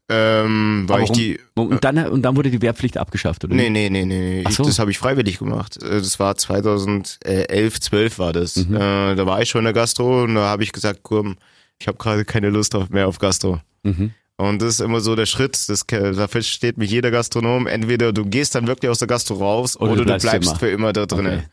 [0.08, 3.56] Ähm, weil ich die, und, dann, und dann wurde die Wehrpflicht abgeschafft, oder?
[3.56, 4.64] nee, nee, nee, nee, ich, so.
[4.64, 5.82] das habe ich freiwillig gemacht.
[5.82, 8.56] Äh, Das war 2011, 12 war das.
[8.56, 8.76] Mhm.
[8.76, 11.38] Äh, da war ich schon in der Gastro und da habe ich gesagt, komm,
[11.80, 13.60] ich habe gerade keine Lust auf, mehr auf Gastro.
[13.84, 14.12] Mhm.
[14.38, 17.68] Und das ist immer so der Schritt, das, da versteht mich jeder Gastronom.
[17.68, 20.50] Entweder du gehst dann wirklich aus der Gastro raus Oder oder, du bleibst du bleibst
[20.52, 20.60] immer.
[20.60, 21.38] für immer da drinnen.
[21.40, 21.48] Okay.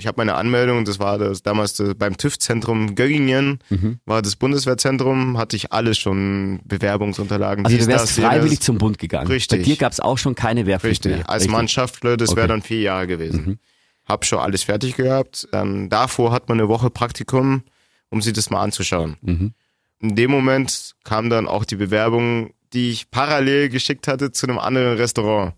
[0.00, 3.98] Ich habe meine Anmeldung, das war das damals das, beim TÜV-Zentrum Göggingen, Mhm.
[4.06, 7.64] war das Bundeswehrzentrum, hatte ich alles schon, Bewerbungsunterlagen.
[7.66, 9.26] Also du wärst das, freiwillig zum Bund gegangen.
[9.26, 9.58] Richtig.
[9.60, 11.28] Bei dir gab es auch schon keine Wehrpflicht Richtig, mehr.
[11.30, 12.36] als Mannschaftler, das Okay.
[12.38, 13.44] wäre dann vier Jahre gewesen.
[13.44, 13.58] Mhm.
[14.04, 15.48] Hab schon alles fertig gehabt.
[15.50, 17.62] Dann davor hat man eine Woche Praktikum,
[18.08, 19.16] um sich das mal anzuschauen.
[19.22, 19.52] Mhm.
[20.00, 24.58] In dem Moment kam dann auch die Bewerbung, die ich parallel geschickt hatte zu einem
[24.58, 25.54] anderen Restaurant.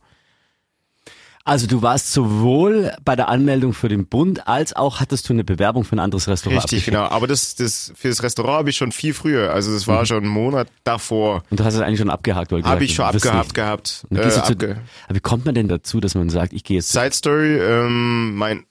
[1.50, 5.42] Also du warst sowohl bei der Anmeldung für den Bund als auch hattest du eine
[5.42, 6.62] Bewerbung für ein anderes Restaurant.
[6.62, 7.02] Richtig, genau.
[7.06, 9.52] Aber das, das für das Restaurant habe ich schon viel früher.
[9.52, 11.42] Also das war schon einen Monat davor.
[11.50, 13.24] Und du hast es eigentlich schon abgehakt, weil Habe ich schon nicht.
[13.24, 14.06] gehabt.
[14.12, 17.12] Äh, abge aber wie kommt man denn dazu, dass man sagt, ich gehe jetzt Side
[17.14, 18.64] Story, ähm, mein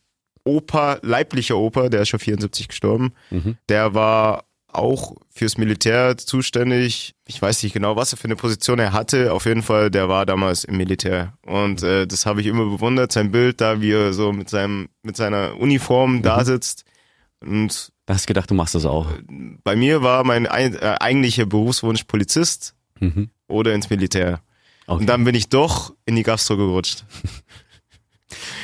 [0.45, 3.57] Opa, leiblicher Opa, der ist schon 74 gestorben, Mhm.
[3.67, 7.13] der war auch fürs Militär zuständig.
[7.25, 9.33] Ich weiß nicht genau, was er für eine Position er hatte.
[9.33, 11.33] Auf jeden Fall, der war damals im Militär.
[11.45, 14.89] Und äh, das habe ich immer bewundert, sein Bild da, wie er so mit seinem
[15.03, 16.21] mit seiner Uniform Mhm.
[16.21, 16.85] da sitzt.
[17.41, 19.07] Und Da hast du gedacht, du machst das auch.
[19.63, 23.29] bei mir war mein ein, äh, eigentlicher Berufswunsch Polizist Mhm.
[23.47, 24.41] oder ins Militär.
[24.87, 24.99] Okay.
[25.01, 27.05] Und dann bin ich doch in die Gastro gerutscht.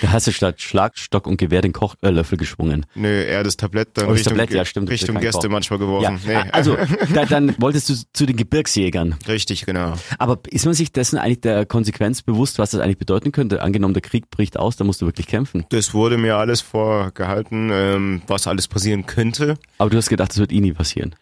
[0.01, 2.85] Da hast du statt Schlagstock und Gewehr den Kochlöffel geschwungen.
[2.95, 5.49] Nö, eher das Tablett dann Oh, das Richtung, Tablett, ja, stimmt, Richtung Gäste Koch.
[5.51, 6.19] manchmal Ja, geworfen.
[6.27, 6.35] Nee.
[6.51, 6.77] also
[7.13, 9.15] da, dann wolltest du zu den Gebirgsjägern.
[9.27, 9.93] Richtig, genau.
[10.19, 13.61] Aber ist man sich dessen eigentlich der Konsequenz bewusst, was das eigentlich bedeuten könnte?
[13.61, 15.65] Angenommen, der Krieg bricht aus, da musst du wirklich kämpfen.
[15.69, 19.55] Das wurde mir alles vorgehalten, ähm, was alles passieren könnte.
[19.77, 21.15] Aber du hast gedacht, das wird eh nie passieren.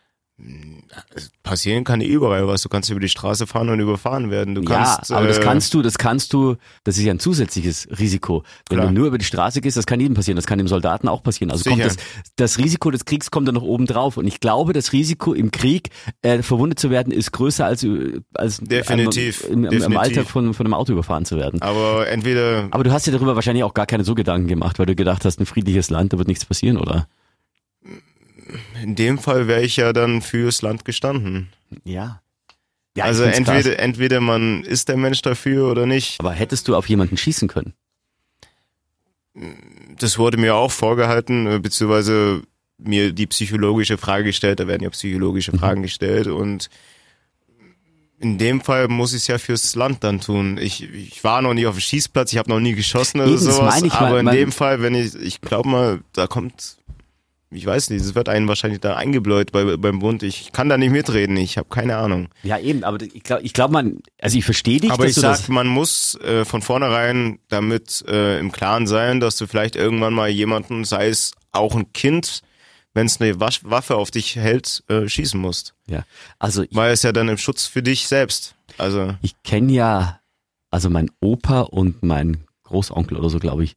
[1.44, 2.62] Passieren kann überall was.
[2.62, 4.56] Du kannst über die Straße fahren und überfahren werden.
[4.56, 7.20] Du kannst, ja, aber das äh, kannst du, das kannst du, das ist ja ein
[7.20, 8.44] zusätzliches Risiko.
[8.70, 8.88] Wenn Klar.
[8.90, 11.22] du nur über die Straße gehst, das kann jedem passieren, das kann dem Soldaten auch
[11.22, 11.52] passieren.
[11.52, 11.96] Also kommt Sicher.
[11.96, 14.18] das, das Risiko des Kriegs kommt dann noch oben drauf.
[14.18, 15.90] Und ich glaube, das Risiko im Krieg
[16.22, 20.00] äh, verwundet zu werden, ist größer als, äh, als Definitiv, im, im, im definitiv.
[20.00, 21.62] Alltag von, von einem Auto überfahren zu werden.
[21.62, 24.86] Aber entweder Aber du hast dir darüber wahrscheinlich auch gar keine so Gedanken gemacht, weil
[24.86, 27.08] du gedacht hast, ein friedliches Land, da wird nichts passieren, oder?
[28.84, 31.50] In dem Fall wäre ich ja dann fürs Land gestanden.
[31.86, 32.22] Ja.
[32.96, 33.38] ja also krass.
[33.38, 36.20] entweder, entweder man ist der Mensch dafür oder nicht.
[36.20, 37.74] Aber hättest du auf jemanden schießen können?
[39.98, 42.44] Das wurde mir auch vorgehalten, äh, beziehungsweise
[42.78, 44.60] mir die psychologische Frage gestellt.
[44.60, 45.60] Da werden ja psychologische Mhm.
[45.60, 46.70] Fragen gestellt und
[48.20, 50.58] in dem Fall muss ich es ja fürs Land dann tun.
[50.62, 53.44] Ich, ich war noch nie auf dem Schießplatz, ich habe noch nie geschossen oder Eben,
[53.46, 53.74] das sowas.
[53.76, 56.78] meine ich, aber in dem Fall, wenn ich, ich glaube mal, da kommt,
[57.54, 60.24] ich weiß nicht, es wird einen wahrscheinlich da eingebläut bei, beim Bund.
[60.24, 62.30] Ich kann da nicht mitreden, ich habe keine Ahnung.
[62.44, 65.22] Ja, eben, aber ich glaube, ich glaub, man, also ich verstehe dich, Aber ich du
[65.22, 70.14] sag, man muss äh, von vornherein damit äh, im Klaren sein, dass du vielleicht irgendwann
[70.14, 72.42] mal jemanden, sei es auch ein Kind,
[72.94, 75.74] wenn es eine Waffe auf dich hält, äh, schießen musst.
[75.88, 76.04] ja,
[76.40, 78.56] also ich, Weil es ja dann im Schutz für dich selbst.
[78.78, 80.20] Also ich kenne ja,
[80.70, 83.76] also mein Opa und mein Großonkel oder so, glaube ich,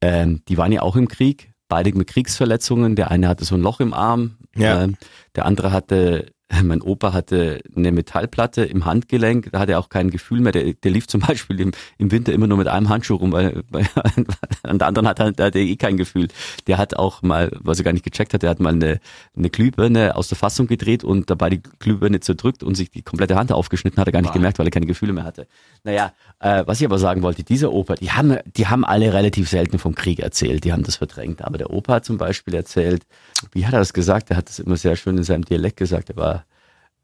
[0.00, 2.96] ähm, die waren ja auch im Krieg, beide mit Kriegsverletzungen.
[2.96, 4.82] Der eine hatte so ein Loch im Arm, Ja.
[4.84, 4.96] ähm,
[5.34, 6.32] der andere hatte,
[6.62, 10.52] mein Opa hatte eine Metallplatte im Handgelenk, da hatte er auch kein Gefühl mehr.
[10.52, 13.62] Der, der lief zum Beispiel im, im Winter immer nur mit einem Handschuh rum, weil,
[13.70, 13.86] weil
[14.62, 16.28] an der anderen hat er, der hatte eh kein Gefühl.
[16.66, 19.00] Der hat auch mal, was er gar nicht gecheckt hat, der hat mal eine,
[19.36, 23.36] eine Glühbirne aus der Fassung gedreht und dabei die Glühbirne zerdrückt und sich die komplette
[23.36, 25.46] Hand aufgeschnitten, hat er gar nicht gemerkt, weil er keine Gefühle mehr hatte.
[25.84, 29.48] Naja, äh, was ich aber sagen wollte, dieser Opa, die haben, die haben alle relativ
[29.48, 31.42] selten vom Krieg erzählt, die haben das verdrängt.
[31.42, 33.04] Aber der Opa hat zum Beispiel erzählt,
[33.52, 34.30] wie hat er das gesagt?
[34.30, 36.45] Er hat das immer sehr schön in seinem Dialekt gesagt, er war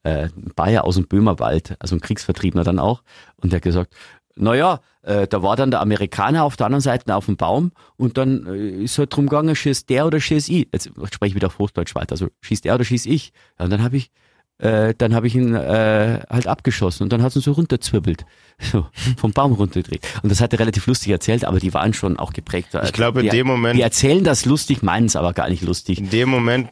[0.05, 3.03] äh, ein Bayer aus dem Böhmerwald, also ein Kriegsvertriebener dann auch.
[3.37, 3.95] Und der hat gesagt,
[4.35, 8.17] naja, äh, da war dann der Amerikaner auf der anderen Seite auf dem Baum und
[8.17, 10.69] dann äh, ist halt drum gegangen, schießt der oder schieß ich.
[10.73, 13.33] Jetzt spreche ich wieder auf Hochdeutsch weiter, also schießt der oder schieß ich.
[13.59, 14.11] Ja, und dann habe ich
[14.59, 18.25] äh, dann habe ich ihn äh, halt abgeschossen und dann hat er so runterzwirbelt,
[18.61, 18.87] so
[19.17, 20.07] vom Baum runtergedreht.
[20.23, 22.69] Und das hat er relativ lustig erzählt, aber die waren schon auch geprägt.
[22.85, 25.63] Ich glaube, in die, dem Moment- Die erzählen das lustig, meinen es aber gar nicht
[25.63, 25.99] lustig.
[25.99, 26.69] in dem Moment,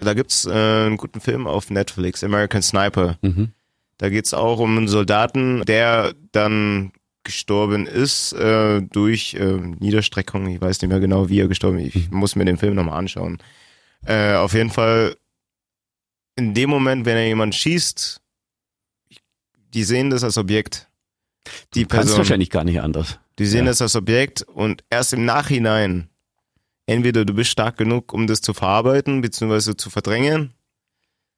[0.00, 3.18] da gibt's äh, einen guten Film auf Netflix, American Sniper.
[3.22, 3.52] Mhm.
[3.98, 6.92] Da geht's auch um einen Soldaten, der dann
[7.24, 10.46] gestorben ist äh, durch äh, Niederstreckung.
[10.48, 11.96] Ich weiß nicht mehr genau, wie er gestorben ist.
[11.96, 13.38] Ich muss mir den Film nochmal anschauen.
[14.04, 15.16] Äh, auf jeden Fall,
[16.36, 18.20] in dem Moment, wenn er jemand schießt,
[19.74, 20.88] die sehen das als Objekt.
[21.74, 23.18] Die Du kannst Person, wahrscheinlich gar nicht anders.
[23.38, 23.70] die sehen ja.
[23.70, 26.08] das als Objekt und erst im Nachhinein,
[26.86, 30.54] entweder du bist stark genug, um das zu verarbeiten, beziehungsweise zu verdrängen,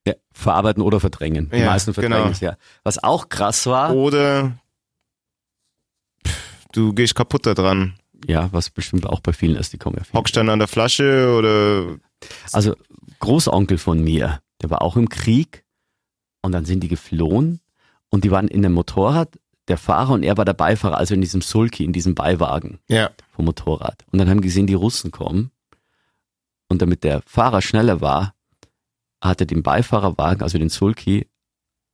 [0.07, 1.51] Ja, verarbeiten oder verdrängen.
[1.51, 2.30] Die Ja, meisten verdrängen genau.
[2.30, 2.57] es, ja.
[2.84, 4.59] Was auch krass war, oder
[6.72, 7.99] du gehst kaputt da dran.
[8.26, 10.14] ja, was bestimmt auch bei vielen ist, die kommen ja viel.
[10.18, 11.99] Hockst dann an der Flasche oder
[12.53, 12.74] Also
[13.20, 15.64] Großonkel von mir, der war auch im Krieg
[16.42, 17.61] und dann sind die geflohen
[18.11, 19.38] und die waren in einem Motorrad,
[19.69, 23.11] der Fahrer und er war der Beifahrer, also in diesem Sulky, in diesem Beiwagen ja,
[23.31, 24.05] vom Motorrad.
[24.11, 25.51] Und dann haben gesehen, die Russen kommen
[26.69, 28.35] und damit der Fahrer schneller war,
[29.21, 31.27] hat er den Beifahrerwagen, also den Sulky,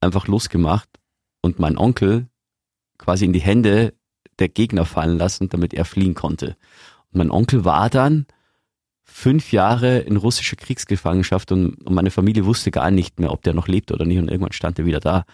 [0.01, 0.89] einfach losgemacht
[1.41, 2.29] und mein Onkel
[2.99, 3.95] quasi in die Hände
[4.39, 6.57] der Gegner fallen lassen, damit er fliehen konnte.
[7.13, 8.27] Und mein Onkel war dann
[9.05, 13.55] fünf Jahre in russischer Kriegsgefangenschaft und, und meine Familie wusste gar nicht mehr, ob der
[13.55, 15.25] noch lebt oder nicht und irgendwann stand er wieder da.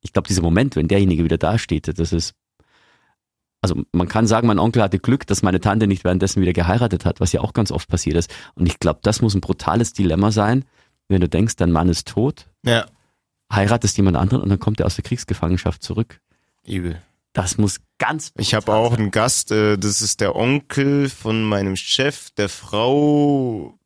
[0.00, 2.34] Ich glaube, dieser Moment, wenn derjenige wieder da steht, das ist,
[3.60, 7.04] also man kann sagen, mein Onkel hatte Glück, dass meine Tante nicht währenddessen wieder geheiratet
[7.04, 8.32] hat, was ja auch ganz oft passiert ist.
[8.54, 10.64] Und ich glaube, das muss ein brutales Dilemma sein,
[11.08, 12.86] wenn du denkst, dein Mann ist tot, Ja.
[13.52, 16.20] heiratest jemand anderen und dann kommt er aus der Kriegsgefangenschaft zurück.
[16.66, 17.02] Übel.
[17.32, 18.32] Das muss ganz.
[18.36, 19.00] Ich habe auch sein.
[19.00, 23.78] einen Gast, äh, das ist der Onkel von meinem Chef, der Frau,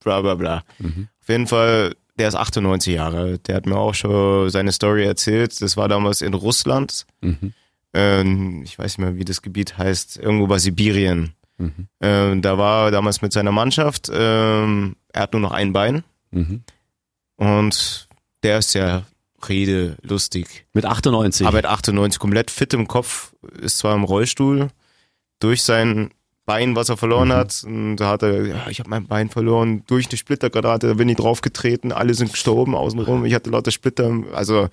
[0.00, 0.62] bla bla bla.
[0.78, 1.08] Mhm.
[1.20, 3.48] Auf jeden Fall, der ist 98 Jahre alt.
[3.48, 5.60] Der hat mir auch schon seine Story erzählt.
[5.60, 7.06] Das war damals in Russland.
[7.20, 7.52] Mhm.
[7.92, 10.18] Ähm, ich weiß nicht mehr, wie das Gebiet heißt.
[10.18, 11.34] Irgendwo bei Sibirien.
[11.58, 11.88] Mhm.
[12.00, 14.10] Ähm, da war er damals mit seiner Mannschaft.
[14.12, 16.04] Ähm, er hat nur noch ein Bein.
[16.30, 16.62] Mhm.
[17.36, 18.08] Und
[18.42, 19.04] der ist ja
[19.48, 20.66] redelustig.
[20.72, 21.46] Mit 98.
[21.46, 24.68] Aber er hat 98 komplett fit im Kopf, ist zwar im Rollstuhl,
[25.40, 26.10] durch sein
[26.46, 27.32] Bein, was er verloren Mhm.
[27.32, 27.62] hat.
[27.64, 31.08] Und da hat er, ja, ich habe mein Bein verloren, durch eine Splittergranate, da bin
[31.08, 34.68] ich draufgetreten, alle sind gestorben außenrum, ich hatte lauter Splitter, also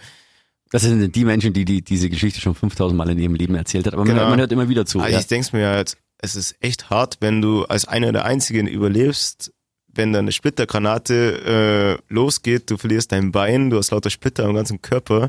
[0.71, 3.87] das sind die Menschen, die, die diese Geschichte schon 5000 Mal in ihrem Leben erzählt
[3.87, 3.93] hat.
[3.93, 4.21] Aber man, Genau.
[4.21, 4.99] hört, man hört immer wieder zu.
[4.99, 5.19] also ja.
[5.19, 9.51] ich denk's mir halt, es ist echt hart, wenn du als einer der Einzigen überlebst,
[9.93, 14.53] wenn da eine Splittergranate äh, losgeht, du verlierst dein Bein, du hast lauter Splitter am
[14.55, 15.27] ganzen Körper.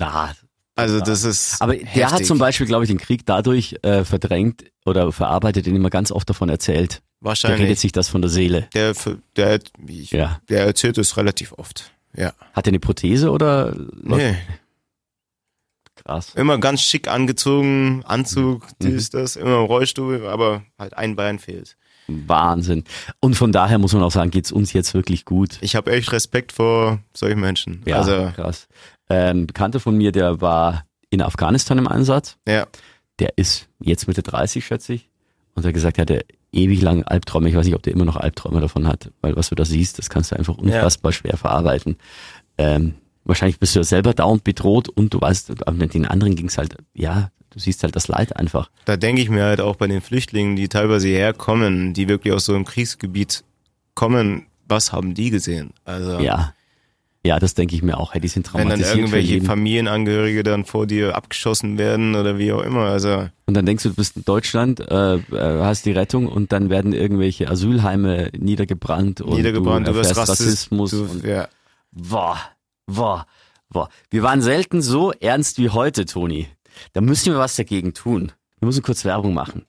[0.00, 0.32] Ah,
[0.76, 2.26] Also das ist Aber der hat heftig.
[2.26, 6.28] zum Beispiel, glaube ich, den Krieg dadurch äh, verdrängt oder verarbeitet, indem er ganz oft
[6.28, 7.00] davon erzählt.
[7.22, 8.68] Der redet wahrscheinlich sich das von der Seele.
[8.74, 8.94] der,
[9.36, 10.40] der, ich, Ja.
[10.48, 11.92] der erzählt es relativ oft.
[12.16, 12.32] Ja.
[12.52, 13.74] Hat er eine Prothese oder?
[14.02, 14.36] Nee.
[15.96, 16.34] Krass.
[16.34, 18.74] Immer ganz schick angezogen, Anzug, Mhm.
[18.82, 21.76] dies, das, immer im Rollstuhl, aber halt ein Bein fehlt.
[22.08, 22.84] Wahnsinn.
[23.20, 25.56] Und von daher muss man auch sagen, geht's uns jetzt wirklich gut.
[25.62, 27.80] Ich habe echt Respekt vor solchen Menschen.
[27.86, 28.66] Ja, Also, krass.
[29.14, 32.36] Ähm, Bekannter von mir, der war in Afghanistan im Einsatz.
[32.46, 32.66] ja.
[33.20, 35.08] Der ist jetzt Mitte 30, schätze ich.
[35.54, 37.48] Und er hat gesagt, er hatte ewig lang Albträume.
[37.48, 39.98] Ich weiß nicht, ob der immer noch Albträume davon hat, weil was du da siehst,
[39.98, 41.96] das kannst du einfach unfassbar schwer verarbeiten.
[42.58, 42.94] Ähm,
[43.24, 45.52] wahrscheinlich bist du ja selber dauernd bedroht und du weißt,
[45.94, 48.68] den anderen ging's halt, ja, du siehst halt das Leid einfach.
[48.84, 52.46] Da denke ich mir halt auch bei den Flüchtlingen, die teilweise herkommen, die wirklich aus
[52.46, 53.44] so einem Kriegsgebiet
[53.94, 55.72] kommen, was haben die gesehen?
[55.84, 56.52] Also, Ja.
[57.26, 58.12] Ja, das denke ich mir auch.
[58.12, 59.40] Hey, die sind wenn dann traumatisiert irgendwelche.
[59.40, 62.82] Familienangehörige dann vor dir abgeschossen werden oder wie auch immer.
[62.82, 66.52] Also, Und dann denkst du, du bist in Deutschland, äh, äh, hast die Rettung und
[66.52, 70.90] dann werden irgendwelche Asylheime niedergebrannt und niedergebrannt, du du erfährst Rassist, Rassismus.
[70.90, 71.48] du, ja.
[71.92, 72.38] boah,
[72.86, 73.26] boah,
[73.70, 73.88] boah.
[74.10, 76.48] Wir waren selten so ernst wie heute, Toni.
[76.92, 78.32] Da müssen wir was dagegen tun.
[78.60, 79.64] Wir müssen kurz Werbung machen.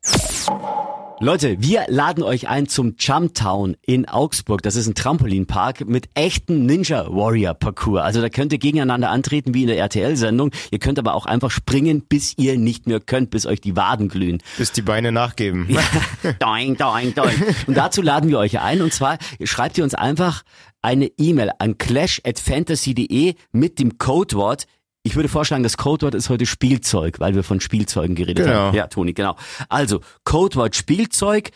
[1.21, 4.61] Leute, wir laden euch ein zum Jump Town in Augsburg.
[4.63, 8.01] Das ist ein Trampolinpark mit echten Ninja Warrior Parcours.
[8.01, 10.51] Also da könnt ihr gegeneinander antreten wie in der RTL-Sendung.
[10.71, 14.09] Ihr könnt aber auch einfach springen, bis ihr nicht mehr könnt, bis euch die Waden
[14.09, 14.43] glühen.
[14.57, 15.67] Bis die Beine nachgeben.
[16.39, 17.41] doing, doing, doing.
[17.65, 18.81] Und dazu laden wir euch ein.
[18.81, 20.43] Und zwar schreibt ihr uns einfach
[20.81, 24.67] eine E-Mail an clash@fantasy.de mit dem Codewort.
[25.07, 28.57] Ich würde vorschlagen, das Codewort ist heute Spielzeug, weil wir von Spielzeugen geredet Genau.
[28.57, 28.75] haben.
[28.75, 29.35] Ja, Toni, genau.
[29.69, 31.51] Also, Codewort Spielzeug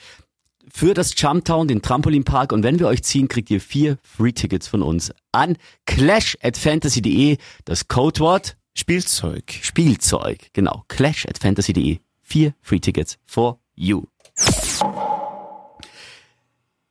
[0.71, 2.51] für das Jumptown, den Trampolinpark.
[2.51, 7.37] Und wenn wir euch ziehen, kriegt ihr vier Free-Tickets von uns an clash@fantasy.de.
[7.65, 9.51] Das Codewort Spielzeug.
[9.63, 10.49] Spielzeug.
[10.53, 10.83] Genau.
[10.87, 11.97] Clash@fantasy.de.
[12.21, 14.03] Vier Free-Tickets for you.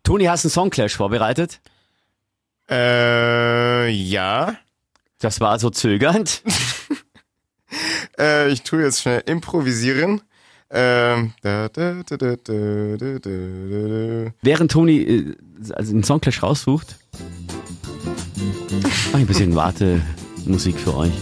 [0.03, 1.61] Toni, hast du einen Songclash vorbereitet?
[2.69, 4.57] Äh, ja.
[5.21, 6.43] Das war so zögernd.
[8.19, 10.23] äh, ich tue jetzt schnell improvisieren.
[10.71, 11.33] Während
[14.71, 15.35] Toni äh,
[15.73, 16.97] also einen Songclash raussucht,
[19.11, 21.13] mache ich ein bisschen Wartemusik für euch.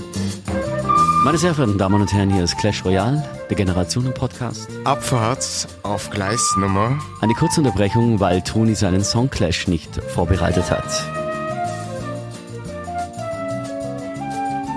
[1.25, 4.69] Meine sehr verehrten Damen und Herren, hier ist Clash Royale, der Generationen-Podcast.
[4.85, 6.99] Abfahrt auf Gleisnummer.
[7.21, 11.26] Eine kurze Unterbrechung, weil Toni seinen Songclash nicht vorbereitet hat.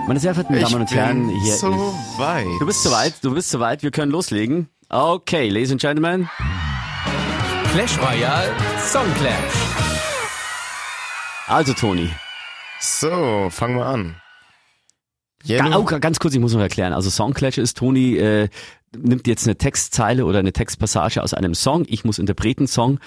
[0.10, 2.18] Meine sehr verehrten Damen und Herren, hier so ist...
[2.18, 2.48] weit.
[2.60, 4.68] Du bist soweit, du bist soweit, wir können loslegen.
[4.90, 6.28] Okay, ladies and gentlemen.
[7.72, 9.54] Clash Royale Song Clash.
[11.46, 12.10] Also Toni,
[12.80, 14.16] So, fangen wir an.
[15.48, 16.94] Ga oh, ganz kurz, ich muss noch erklären.
[16.94, 18.50] Also Songclash ist, Toni äh,
[18.98, 21.86] nimmt jetzt eine Textzeile oder eine Textpassage aus einem Song.
[21.88, 23.00] Ich muss Interpretensong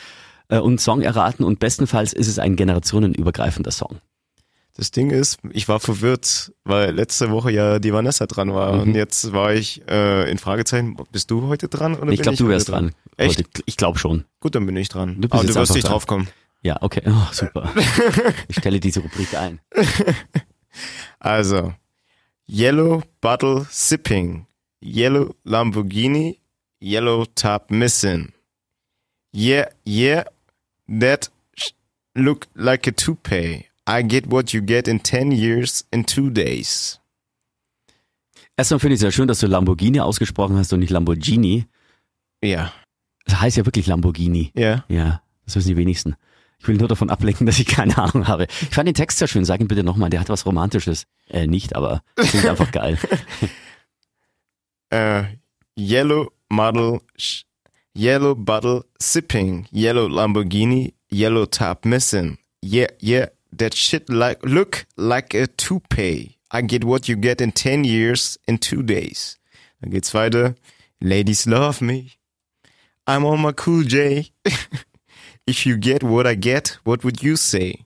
[0.50, 3.98] äh, und Song erraten und bestenfalls ist es ein generationenübergreifender Song.
[4.74, 8.80] Das Ding ist, ich war verwirrt, weil letzte Woche ja die Vanessa dran war Mhm.
[8.80, 10.96] und jetzt war ich äh, in Fragezeichen.
[11.12, 12.92] Bist du heute dran oder ich glaube, du wärst dran.
[13.16, 13.38] Echt?
[13.38, 13.62] Heute.
[13.66, 14.24] Ich glaube schon.
[14.40, 15.16] Gut, dann bin ich dran.
[15.16, 15.92] Du bist Aber du wirst nicht dran.
[15.92, 16.28] drauf kommen.
[16.62, 17.02] Ja, okay.
[17.06, 17.72] Oh, super.
[18.48, 19.60] Ich stelle diese Rubrik ein.
[21.18, 21.74] Also,
[22.48, 24.46] Yellow Bottle Sipping,
[24.82, 26.40] Yellow Lamborghini,
[26.82, 28.32] Yellow Top Missing.
[29.34, 30.24] Yeah, yeah,
[30.88, 31.30] that
[32.14, 33.66] look like a toupee.
[33.92, 36.98] I get what you get in 10 years in two days.
[38.56, 41.66] Erstmal finde ich es sehr schön, dass du Lamborghini ausgesprochen hast und nicht Lamborghini.
[42.42, 42.72] Ja.
[43.26, 44.50] Das heißt ja wirklich Lamborghini.
[44.54, 44.84] Ja.
[44.88, 46.16] Ja, das wissen die wenigsten.
[46.58, 48.46] Ich will nur davon ablenken, dass ich keine Ahnung habe.
[48.60, 49.44] Ich fand den Text sehr schön.
[49.44, 50.10] Sag ihn bitte nochmal.
[50.10, 51.04] Der hat was Romantisches.
[51.28, 52.98] Äh, nicht, aber klingt einfach geil.
[54.90, 55.24] Äh,
[55.78, 57.00] yellow Model,
[57.96, 62.38] Yellow Bottle Sipping, Yellow Lamborghini, Yellow Top Missing.
[62.64, 66.38] Yeah, yeah, that shit like look like a toupee.
[66.50, 69.38] I get what you get in 10 years in two days.
[69.80, 70.54] Dann geht's weiter.
[71.00, 72.12] Ladies love me.
[73.06, 74.30] I'm on my cool J.
[75.46, 77.84] If you get what I get, what would you say?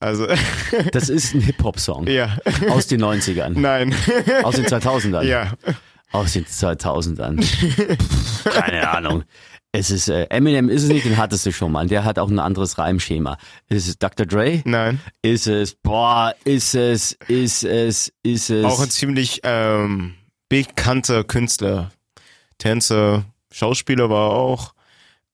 [0.00, 0.26] Also,
[0.92, 2.06] Das ist ein Hip-Hop-Song.
[2.06, 2.36] ja.
[2.70, 3.50] Aus den 90ern.
[3.58, 3.94] Nein.
[4.42, 5.22] Aus den 2000ern.
[5.24, 5.52] ja.
[6.12, 7.42] Aus den 2000ern.
[7.42, 9.24] Pff, Keine Ahnung.
[9.76, 11.88] Es ist, äh, Eminem ist es nicht, den hattest du schon mal.
[11.88, 13.38] Der hat auch ein anderes Reimschema.
[13.68, 14.24] Ist es Dr.
[14.24, 14.62] Dre?
[14.64, 15.00] Nein.
[15.20, 18.64] Ist es, boah, ist es, ist es, ist es.
[18.64, 20.14] Auch ein ziemlich ähm,
[20.48, 21.90] bekannter Künstler.
[22.58, 24.74] Tänzer, Schauspieler war er auch.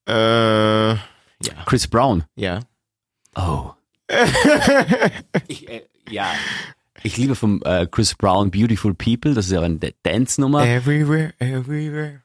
[0.09, 1.65] Äh, ja.
[1.67, 2.25] Chris Brown.
[2.35, 2.61] Ja.
[3.37, 3.73] Oh.
[5.49, 6.33] ich, äh, ja.
[7.03, 9.35] Ich liebe vom äh, Chris Brown Beautiful People.
[9.35, 10.67] Das ist ja eine Dance-Nummer.
[10.67, 12.23] Everywhere, everywhere,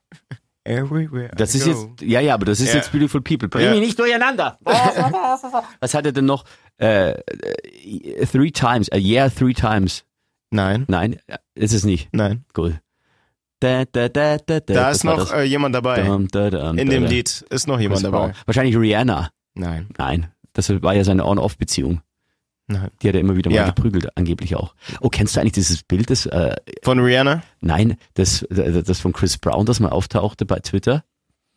[0.66, 1.30] everywhere.
[1.36, 1.70] Das I ist go.
[1.72, 2.76] jetzt, ja, ja, aber das ist Ja.
[2.80, 3.47] jetzt Beautiful People.
[3.47, 3.72] Bring Ja.
[3.72, 4.57] mich nicht durcheinander.
[5.80, 6.43] Was hat er denn noch?
[6.78, 10.03] Äh, äh, three times, a year, three times.
[10.51, 11.18] Nein, Nein,
[11.55, 12.09] ist es nicht.
[12.11, 12.45] nein.
[12.57, 12.80] Cool.
[13.59, 14.74] Da, da, da, da, da.
[14.74, 15.32] Da ist noch das.
[15.32, 16.01] äh, jemand dabei.
[16.03, 17.09] Dum, da, dum, In da, dem da.
[17.09, 18.34] Lied ist noch jemand dabei.
[18.45, 19.30] Wahrscheinlich Rihanna.
[19.55, 22.01] Nein, Nein, das war ja seine On-Off-Beziehung.
[22.68, 23.66] Die hat er immer wieder mal Ja.
[23.70, 24.74] geprügelt, angeblich auch.
[24.99, 27.43] Oh, kennst du eigentlich dieses Bild, das, äh, Von Rihanna?
[27.61, 31.03] nein, das, äh, das von Chris Brown, das mal auftauchte bei Twitter?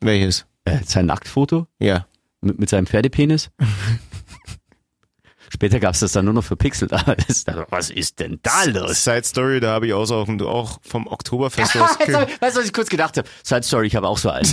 [0.01, 0.45] Welches?
[0.65, 2.05] Äh, sein Nacktfoto Ja.
[2.41, 3.49] mit, mit seinem Pferdepenis?
[5.51, 9.03] Später gab's das dann nur noch verpixelt, aber das, was ist denn da los?
[9.03, 11.97] Side Story, da habe ich auch, auch, auch vom Oktoberfest aus.
[11.99, 13.27] weißt du, was ich kurz gedacht habe?
[13.43, 14.45] Side Story, ich habe auch so einen.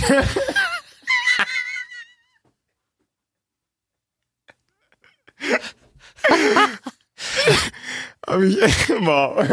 [8.37, 8.57] Hab ich,
[9.01, 9.43] wow.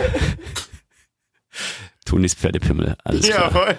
[2.04, 3.50] Tonis Pferdepimmel, alles klar.
[3.52, 3.78] Jawohl.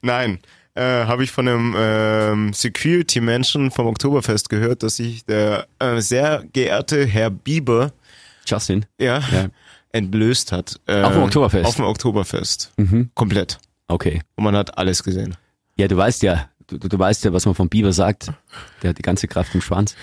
[0.00, 0.38] Nein,
[0.74, 6.44] äh, habe ich von einem ähm, Security-Menschen vom Oktoberfest gehört, dass sich der äh, sehr
[6.52, 7.92] geehrte Herr Bieber
[8.46, 8.86] Justin.
[8.98, 9.48] ja, Ja.
[9.92, 10.80] entblößt hat.
[10.86, 11.66] Äh, Auf dem Oktoberfest?
[11.66, 12.72] Auf dem Oktoberfest.
[12.76, 13.10] Mhm.
[13.14, 13.58] Komplett.
[13.88, 14.22] Okay.
[14.36, 15.36] Und man hat alles gesehen.
[15.76, 18.32] Ja, du weißt ja, du, du weißt ja, was man vom Biber sagt.
[18.82, 19.94] Der hat die ganze Kraft im Schwanz.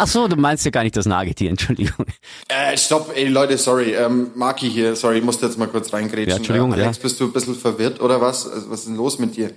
[0.00, 2.06] Ach so, du meinst ja gar nicht das Nagetier, Entschuldigung.
[2.46, 6.28] Äh, stopp, ey Leute, sorry, ähm, Maki hier, sorry, ich musste jetzt mal kurz reingrätschen.
[6.30, 7.02] Ja, Entschuldigung, äh, Alex, ja.
[7.02, 8.48] bist du ein bisschen verwirrt oder was?
[8.48, 9.50] Also, was ist denn los mit dir?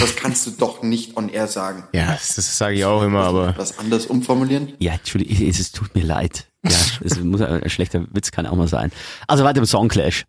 [0.00, 1.82] Das kannst du doch nicht on air sagen.
[1.92, 4.72] Ja, das, das sage ich auch immer, aber Was anders umformulieren?
[4.78, 6.46] Ja, Entschuldigung, es, es tut mir leid.
[6.64, 6.70] Ja,
[7.04, 8.92] es muss ein schlechter Witz kann auch mal sein.
[9.26, 10.24] Also weiter im Songclash.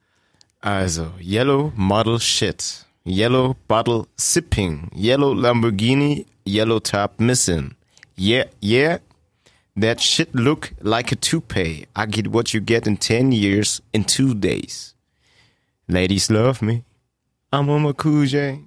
[0.62, 7.76] also Yellow Model Shit, Yellow Bottle Sipping, Yellow Lamborghini, Yellow Top Missing.
[8.18, 8.98] Yeah, yeah.
[9.76, 11.88] That shit look like a toupee.
[11.96, 14.96] I get what you get in 10 years in two days.
[15.88, 16.84] Ladies love me.
[17.52, 18.60] I'm on my cool J.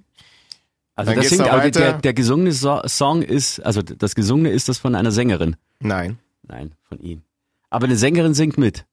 [0.95, 4.69] Also Dann das singt, aber der, der gesungene so Song ist, also das gesungene ist
[4.69, 5.55] das von einer Sängerin.
[5.79, 6.19] Nein.
[6.43, 7.23] Nein, von ihm.
[7.69, 8.85] Aber eine Sängerin singt mit.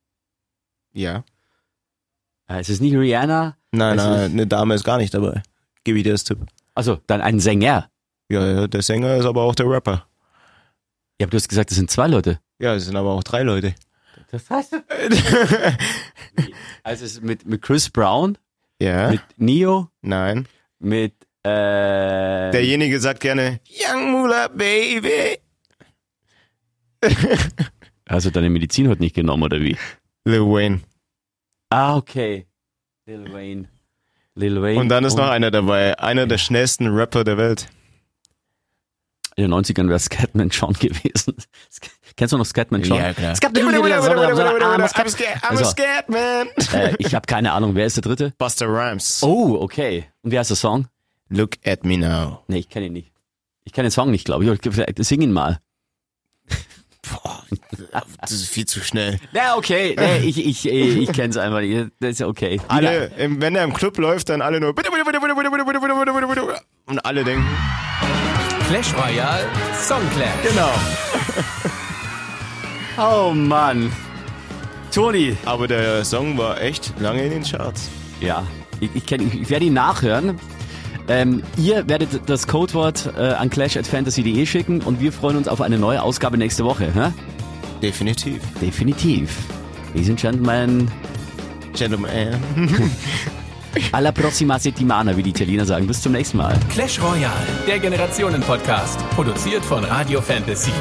[0.93, 1.25] Ja.
[2.49, 3.57] Äh, Es ist nicht Rihanna.
[3.73, 5.43] Nein, nein, ist- eine Dame ist gar nicht dabei.
[5.85, 6.39] Gib ich dir das Tipp.
[6.75, 7.91] Also dann ein Sänger.
[8.29, 10.07] Ja, ja, der Sänger ist aber auch der Rapper.
[11.21, 12.41] Ja, aber du hast gesagt, es sind zwei Leute.
[12.59, 13.75] Ja, es sind aber auch drei Leute.
[14.31, 14.73] Das heißt.
[16.83, 18.39] also es ist mit, mit Chris Brown,
[18.81, 19.11] Ja.
[19.11, 20.49] mit Neo, Nein.
[20.79, 21.13] mit
[21.43, 25.39] äh, Derjenige sagt gerne Young Mula Baby.
[28.09, 29.77] Hast du deine Medizin heute nicht genommen oder wie?
[30.25, 30.81] Lil Wayne.
[31.69, 32.47] Ah, okay.
[33.05, 33.69] Lil Wayne.
[34.37, 34.81] Lil Wayne.
[34.81, 37.69] Und dann ist noch einer dabei, einer der schnellsten Rapper der Welt.
[39.41, 41.35] In den 90ern wäre Scatman John gewesen.
[42.15, 42.99] Kennst du noch Scatman John?
[42.99, 43.35] Ja, klar.
[43.35, 43.41] I'm
[45.43, 46.77] Also-.
[46.77, 48.35] Äh, ich habe keine Ahnung, wer ist der dritte?
[48.37, 49.23] Buster Rhymes.
[49.23, 50.05] Oh, okay.
[50.21, 50.89] Und wie heißt der Song?
[51.31, 52.43] Look at me now.
[52.49, 53.13] Nee, ich kenne ihn nicht.
[53.65, 54.99] Ich kenne den Song nicht, glaube ich.
[54.99, 55.59] Ich sing ihn mal.
[57.11, 57.43] Boah,
[58.21, 59.19] das ist viel zu schnell.
[59.33, 59.97] Ja, okay.
[59.99, 61.91] Nee, ich ich, ich, ich kenne es einfach nicht.
[61.99, 62.61] Das ist ja okay.
[62.69, 64.75] Alle, wenn er im Club läuft, dann alle nur
[66.87, 67.47] und alle denken,
[68.71, 70.49] Clash Royale Song Clash.
[70.49, 70.71] genau.
[72.97, 73.91] Oh Mann.
[74.95, 75.37] Toni.
[75.45, 77.89] Aber der Song war echt lange in den Charts.
[78.21, 78.47] Ja,
[78.79, 80.39] ich, ich, kenn, ich werde ihn nachhören.
[81.09, 85.77] Ähm, ihr werdet das Codewort äh, an clash@fantasy.de schicken und wir freuen uns auf eine
[85.79, 86.93] neue Ausgabe nächste Woche.
[86.95, 87.11] Hä?
[87.83, 88.41] Definitiv.
[88.61, 89.37] Definitiv.
[89.95, 90.89] Ladies and Gentlemen,
[91.75, 92.41] Gentleman.
[93.93, 95.87] Alla prossima settimana, wie die Italiener sagen.
[95.87, 96.59] Bis zum nächsten Mal.
[96.71, 100.73] Clash Royale, der Generationen-Podcast, produziert von Radio Fantasy.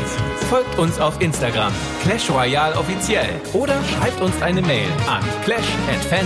[0.49, 1.71] Folgt uns auf Instagram,
[2.03, 5.59] Clash Royale offiziell, oder schreibt uns eine Mail an clash
[5.89, 6.19] at.